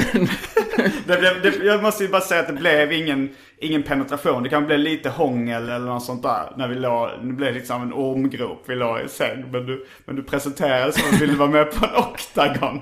[1.07, 4.43] Det blev, det, jag måste ju bara säga att det blev ingen, ingen penetration.
[4.43, 6.43] Det kan bli lite hångel eller något sånt där.
[6.57, 9.45] När vi låg, det blev liksom en ormgrop vi låg i säng.
[9.53, 12.80] Men du, men du presenterade som att du ville vara med på en oktagon.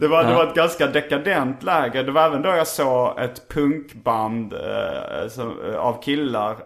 [0.00, 2.02] Det var, det var ett ganska dekadent läge.
[2.02, 6.56] Det var även då jag såg ett punkband eh, som, eh, av killar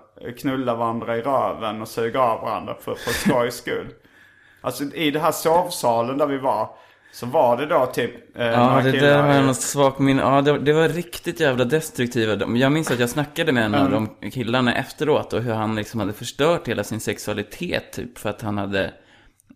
[0.41, 3.87] knulla varandra i röven och suga av varandra för, för skojs skull.
[4.61, 6.69] Alltså i den här sovsalen där vi var
[7.13, 10.23] så var det då typ eh, ja, det killar där i- något svagt minne.
[10.23, 12.37] Ja, det, det var riktigt jävla destruktiva.
[12.37, 15.75] De- Jag minns att jag snackade med en av de killarna efteråt och hur han
[15.75, 18.93] liksom hade förstört hela sin sexualitet typ för att han hade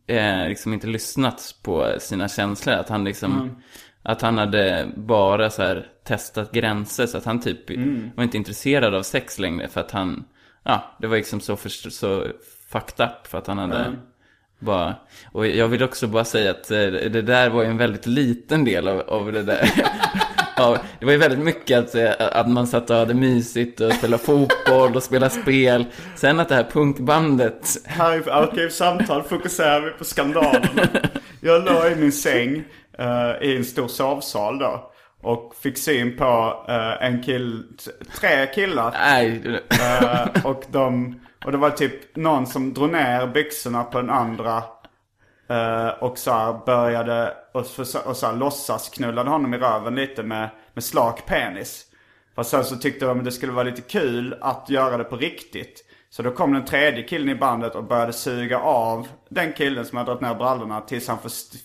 [0.08, 2.74] eh, liksom inte lyssnat på sina känslor.
[2.74, 3.62] Att han liksom,
[4.02, 7.70] att han hade bara så här testat gränser så att han typ
[8.16, 10.24] var inte intresserad av sex längre för att han,
[10.62, 12.26] ja, det var liksom så, för, så
[12.68, 13.92] fucked up för att han hade
[14.58, 14.94] bara,
[15.32, 18.64] och jag vill också bara säga att eh, det där var ju en väldigt liten
[18.64, 19.70] del av, av det där.
[20.58, 23.92] Ja, det var ju väldigt mycket att, eh, att man satt och hade mysigt och
[23.92, 25.84] spelade fotboll och spelade spel.
[26.16, 30.62] Sen att det här punkbandet, Här i Arkivsamtal fokuserar vi på skandalen.
[31.40, 32.64] Jag låg i min säng
[32.98, 34.90] eh, i en stor sovsal då.
[35.22, 37.62] Och fick syn på eh, en kill,
[38.20, 38.94] tre killar.
[39.00, 44.10] nej, Eh, och, de, och det var typ någon som drog ner byxorna på den
[44.10, 44.62] andra.
[45.48, 49.94] Eh, och så här började och, försö- och så här låtsas knullade honom i röven
[49.94, 51.84] lite med, med slak penis.
[52.34, 55.16] Fast sen så tyckte de att det skulle vara lite kul att göra det på
[55.16, 55.84] riktigt.
[56.10, 59.98] Så då kom den tredje killen i bandet och började suga av den killen som
[59.98, 61.18] hade dragit ner brallorna tills han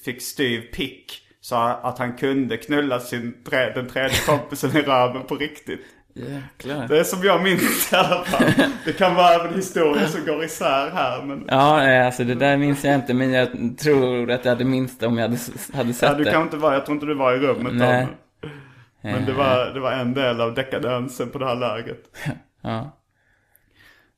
[0.06, 1.20] fick styv pick.
[1.42, 5.80] Så att han kunde knulla sin, den tredje kompisen i röven på riktigt
[6.14, 6.88] jäklar.
[6.88, 8.44] Det är som jag minns i alla fall.
[8.86, 11.46] Det kan vara även historier som går isär här men...
[11.48, 15.00] Ja, nej, alltså det där minns jag inte, men jag tror att jag hade minst
[15.00, 15.38] det om jag hade,
[15.74, 16.32] hade sett Ja, du det.
[16.32, 17.86] kan inte vara, jag tror inte du var i rummet då.
[17.86, 18.08] Nej.
[19.02, 22.04] Men, men det, var, det var en del av dekadensen på det här läget.
[22.66, 22.98] Ja.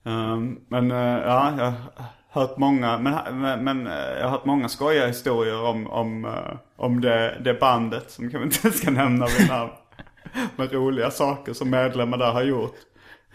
[0.05, 1.73] Ehm, men eh, ja, jag har
[2.41, 7.01] hört många, men, men, eh, jag har hört många skojiga historier om, om, eh, om
[7.01, 9.71] det, det bandet som kanske inte ska nämna vid namn.
[10.55, 12.75] Med roliga saker som medlemmar där har gjort.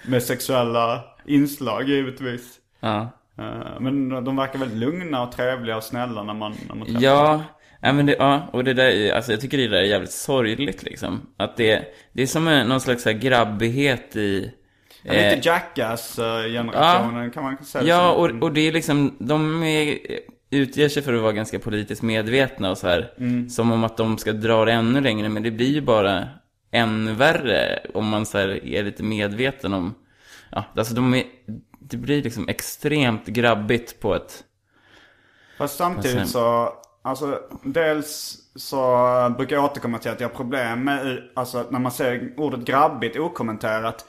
[0.06, 2.56] Med sexuella inslag givetvis.
[2.80, 3.00] Ja.
[3.38, 7.00] Eh, Men de verkar väldigt lugna och trevliga och snälla när man, när man träffar
[7.00, 7.02] dem.
[7.02, 7.44] Ja,
[7.80, 10.12] ja, men det, ja, och det där är, alltså jag tycker det där är jävligt
[10.12, 11.20] sorgligt liksom.
[11.36, 14.52] Att det, det är som en, någon slags här grabbighet i...
[15.02, 17.84] Ja, Lite Jackass-generationen kan man säga.
[17.84, 19.98] Ja, och, och det är liksom, de är,
[20.50, 23.10] utger sig för att vara ganska politiskt medvetna och så här.
[23.48, 26.28] Som om att de ska dra det ännu längre, men det blir ju bara
[26.70, 29.94] än värre om man så här är lite medveten om,
[30.50, 31.24] ja, alltså de är,
[31.78, 34.44] det blir liksom extremt grabbigt på ett,
[35.58, 40.84] Fast samtidigt säger- så, alltså dels så brukar jag återkomma till att jag har problem
[40.84, 44.04] med, alltså när man säger ordet grabbigt okommenterat.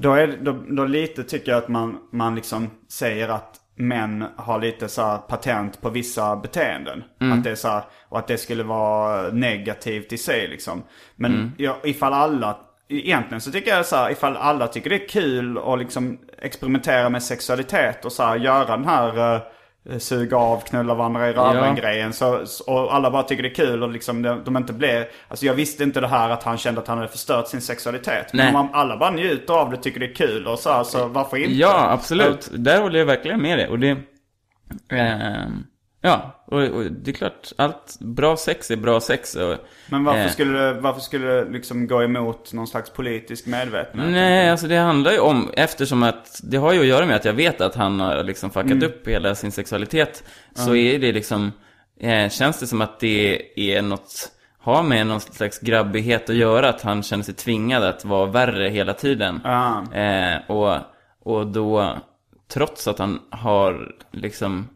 [0.00, 4.60] Då, är, då, då lite tycker jag att man, man liksom säger att män har
[4.60, 7.04] lite så här patent på vissa beteenden.
[7.32, 10.82] Att det är så här, och att det skulle vara negativt i sig liksom.
[11.16, 12.56] Men ja, ifall alla,
[12.88, 17.08] egentligen så tycker jag så här, ifall alla tycker det är kul att liksom experimentera
[17.08, 19.42] med sexualitet och så här, göra den här eh,
[19.98, 22.44] suga av, knulla varandra i röven Ja.
[22.66, 25.08] och alla bara tycker det är kul och liksom de, de inte blir...
[25.28, 28.32] Alltså jag visste inte det här att han kände att han hade förstört sin sexualitet.
[28.32, 28.46] Men Nej.
[28.46, 31.36] om man, alla bara njuter av det, tycker det är kul och så så varför
[31.36, 31.52] inte?
[31.54, 32.50] Ja, absolut.
[32.52, 33.68] Där håller jag verkligen med dig.
[33.68, 33.96] Och det...
[34.88, 35.64] ehm,
[36.02, 39.34] ja, och, och det är klart, allt bra sex är bra sex.
[39.34, 39.56] Och,
[39.88, 44.10] Men varför eh, skulle det, varför skulle det liksom gå emot någon slags politisk medvetenhet?
[44.10, 47.24] Nej, alltså det handlar ju om, eftersom att det har ju att göra med att
[47.24, 50.24] jag vet att han har liksom fuckat upp hela sin sexualitet.
[50.54, 51.52] Så är det liksom,
[52.00, 54.28] eh, känns det som att det är något,
[54.58, 56.68] har med någon slags grabbighet att göra.
[56.68, 59.40] Att han känner sig tvingad att vara värre hela tiden.
[59.44, 59.92] Ja.
[59.94, 60.78] Eh, och,
[61.22, 61.96] och då,
[62.52, 64.68] trots att han har liksom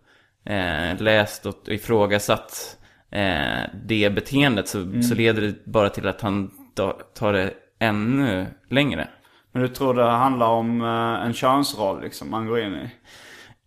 [0.46, 2.76] eh, läst och ifrågasatt
[3.10, 8.46] eh, det beteendet så, så leder det bara till att han ta- tar det ännu
[8.70, 9.08] längre.
[9.52, 12.90] Men du tror det handlar om eh, en könsroll liksom man går in i?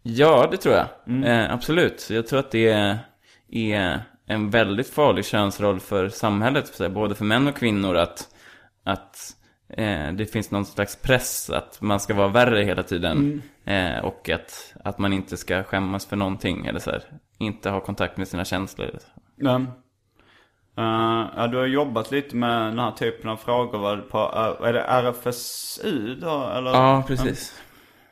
[0.03, 0.87] Ja, det tror jag.
[1.25, 2.09] Eh, absolut.
[2.09, 2.97] Jag tror att det är,
[3.51, 8.27] är en väldigt farlig könsroll för samhället, både för män och kvinnor, att,
[8.83, 9.35] att
[9.69, 13.41] eh, det finns någon slags press att man ska vara värre hela tiden.
[13.65, 17.03] Eh, och att, att man inte ska skämmas för någonting, eller så här,
[17.37, 18.99] inte ha kontakt med sina känslor.
[19.35, 19.61] Ja.
[20.77, 24.67] Eh, ja, du har jobbat lite med den här typen av frågor var på, eh,
[24.67, 26.51] är det RFSU då?
[26.55, 26.71] Eller?
[26.71, 27.61] Ja, precis.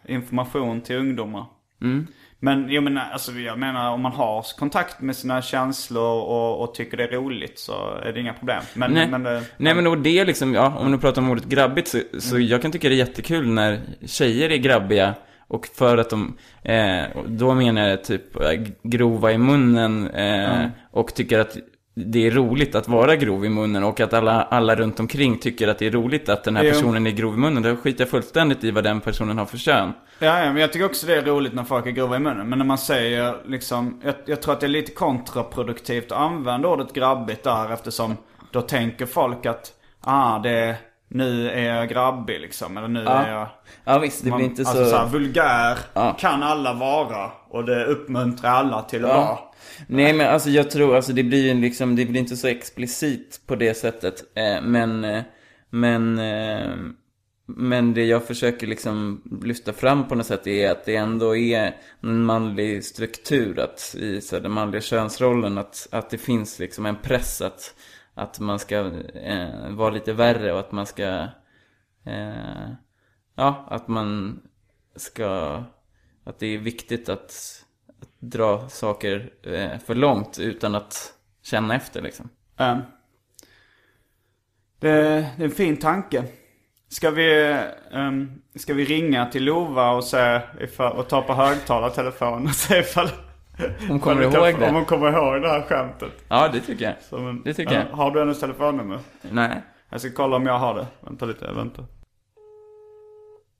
[0.06, 1.46] Information till ungdomar.
[1.82, 2.08] Mm.
[2.40, 6.74] Men jag menar, alltså, jag menar om man har kontakt med sina känslor och, och
[6.74, 7.74] tycker det är roligt så
[8.06, 8.62] är det inga problem.
[8.74, 11.30] Men, Nej, men, det- Nej men och det är liksom, ja, om du pratar om
[11.30, 15.14] ordet grabbigt så, så jag kan tycka det är jättekul när tjejer är grabbiga
[15.48, 18.52] och för att de, eh, då menar jag typ eh,
[18.84, 21.58] grova i munnen eh, och tycker att
[22.06, 25.68] det är roligt att vara grov i munnen och att alla, alla runt omkring tycker
[25.68, 26.72] att det är roligt att den här Jo.
[26.72, 27.64] personen är grov i munnen.
[27.64, 29.94] Då skiter jag fullständigt i vad den personen har för kön.
[30.20, 32.50] Ja, ja, men jag tycker också det är roligt när folk är grova i munnen.
[32.50, 36.68] Men när man säger liksom, jag, jag tror att det är lite kontraproduktivt att använda
[36.68, 38.18] ordet grabbigt där eftersom
[38.52, 39.72] då tänker folk att,
[40.02, 40.76] ah, det
[41.10, 42.78] nu är jag grabbig liksom.
[42.78, 43.48] Eller nu är jag...
[43.84, 44.90] Ja visst, det Man, blir inte alltså så...
[44.90, 46.16] så här, vulgär Ja.
[46.20, 47.32] kan alla vara.
[47.50, 49.18] Och det uppmuntrar alla till att Ja.
[49.18, 49.38] vara.
[49.88, 53.42] Nej men alltså jag tror, alltså det blir ju liksom, det blir inte så explicit
[53.46, 54.24] på det sättet.
[54.36, 55.24] Eh, men, eh,
[55.70, 56.76] men, eh,
[57.46, 61.76] men det jag försöker liksom lyfta fram på något sätt är att det ändå är
[62.02, 65.58] en manlig struktur att, i så här, den manliga könsrollen.
[65.58, 67.76] Att, att det finns liksom en press att,
[68.14, 68.76] att man ska
[69.14, 71.28] eh, vara lite värre och att man ska,
[72.06, 72.70] eh,
[73.36, 74.40] ja, att man
[74.96, 75.64] ska,
[76.24, 77.66] att det är viktigt att, att
[78.20, 81.14] dra saker eh, för långt utan att
[81.44, 82.30] känna efter liksom.
[82.58, 82.78] Um,
[84.80, 84.90] det,
[85.38, 86.24] det är en fin tanke.
[86.90, 87.58] Ska vi,
[87.92, 92.78] um, ska vi ringa till Lova och, se ifall, och ta på högtalartelefon och se
[92.80, 93.10] ifall
[93.88, 94.68] Hon kommer ifall ihåg kan- det.
[94.70, 96.12] Om hon kommer ihåg det här skämtet.
[96.28, 97.20] Ja, det tycker jag.
[97.20, 97.84] En, Det tycker jag.
[97.92, 99.00] Ja, Har du hennes telefonnummer?
[99.32, 99.62] Nej.
[99.90, 100.88] Jag ska kolla om jag har det.
[101.02, 101.86] Vänta lite, vänta.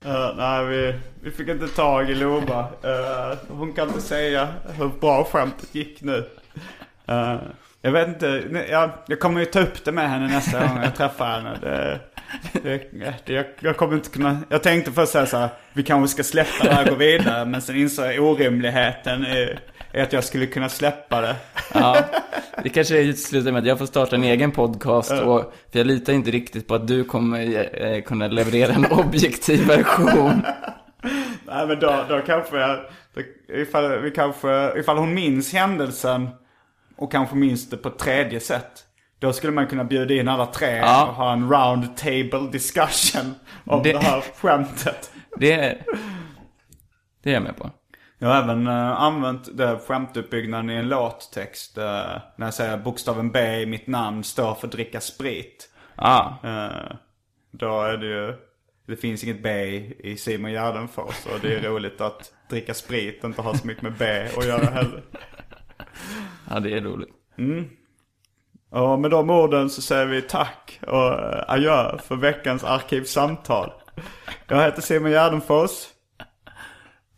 [0.06, 2.68] Uh, nej, vi, vi fick inte tag i Lova.
[2.84, 6.24] Uh, eh, hon kan inte säga hur bra skämtet gick nu.
[7.10, 7.36] Uh,
[7.82, 10.96] jag vet inte, jag, jag kommer ju ta upp det med henne nästa gång jag
[10.96, 11.58] träffar henne.
[11.60, 12.00] Det,
[12.62, 12.92] det,
[13.24, 16.22] det, jag, jag kommer inte kunna, jag tänkte först säga så här, vi kanske ska
[16.22, 17.44] släppa det här och gå vidare.
[17.44, 19.58] Men sen insåg jag orimligheten i,
[19.98, 21.36] i att jag skulle kunna släppa det.
[21.74, 22.04] Ja,
[22.62, 26.12] det kanske utesluter med att jag får starta en egen podcast och, för jag litar
[26.12, 30.42] inte riktigt på att du kommer eh, kunna leverera en objektiv version.
[31.46, 32.78] Nej men då, då kanske jag,
[33.14, 33.20] då,
[33.54, 36.28] ifall, vi kanske, ifall hon minns händelsen
[36.96, 38.84] och kanske minns det på ett tredje sätt.
[39.18, 41.06] Då skulle man kunna bjuda in alla tre Ja.
[41.06, 43.34] och ha en round table discussion
[43.66, 45.10] om Det- det, här skämtet.
[45.36, 45.78] Det,
[47.22, 47.70] det är jag med på.
[48.18, 51.78] Jag har även eh, använt det skämtuppbyggnaden i en låttext.
[51.78, 51.84] eh,
[52.36, 55.68] när jag säger bokstaven B i mitt namn står för dricka sprit.
[55.96, 56.96] Ah, Eh,
[57.50, 58.34] då är det ju,
[58.86, 59.50] det finns inget B
[59.98, 61.26] i Simon Gärdenfors.
[61.26, 64.64] Och det är roligt att dricka sprit inte har så mycket med B att göra
[64.64, 65.02] heller.
[66.50, 67.14] ja, det är roligt.
[68.70, 71.12] Och med de orden så säger vi tack och
[71.52, 73.72] adjö för veckans arkivsamtal.
[74.48, 75.70] Jag heter Simon Gärdenfors.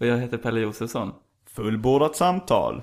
[0.01, 1.12] Och jag heter Pelle Josefsson.
[1.46, 2.82] Fullbordat samtal.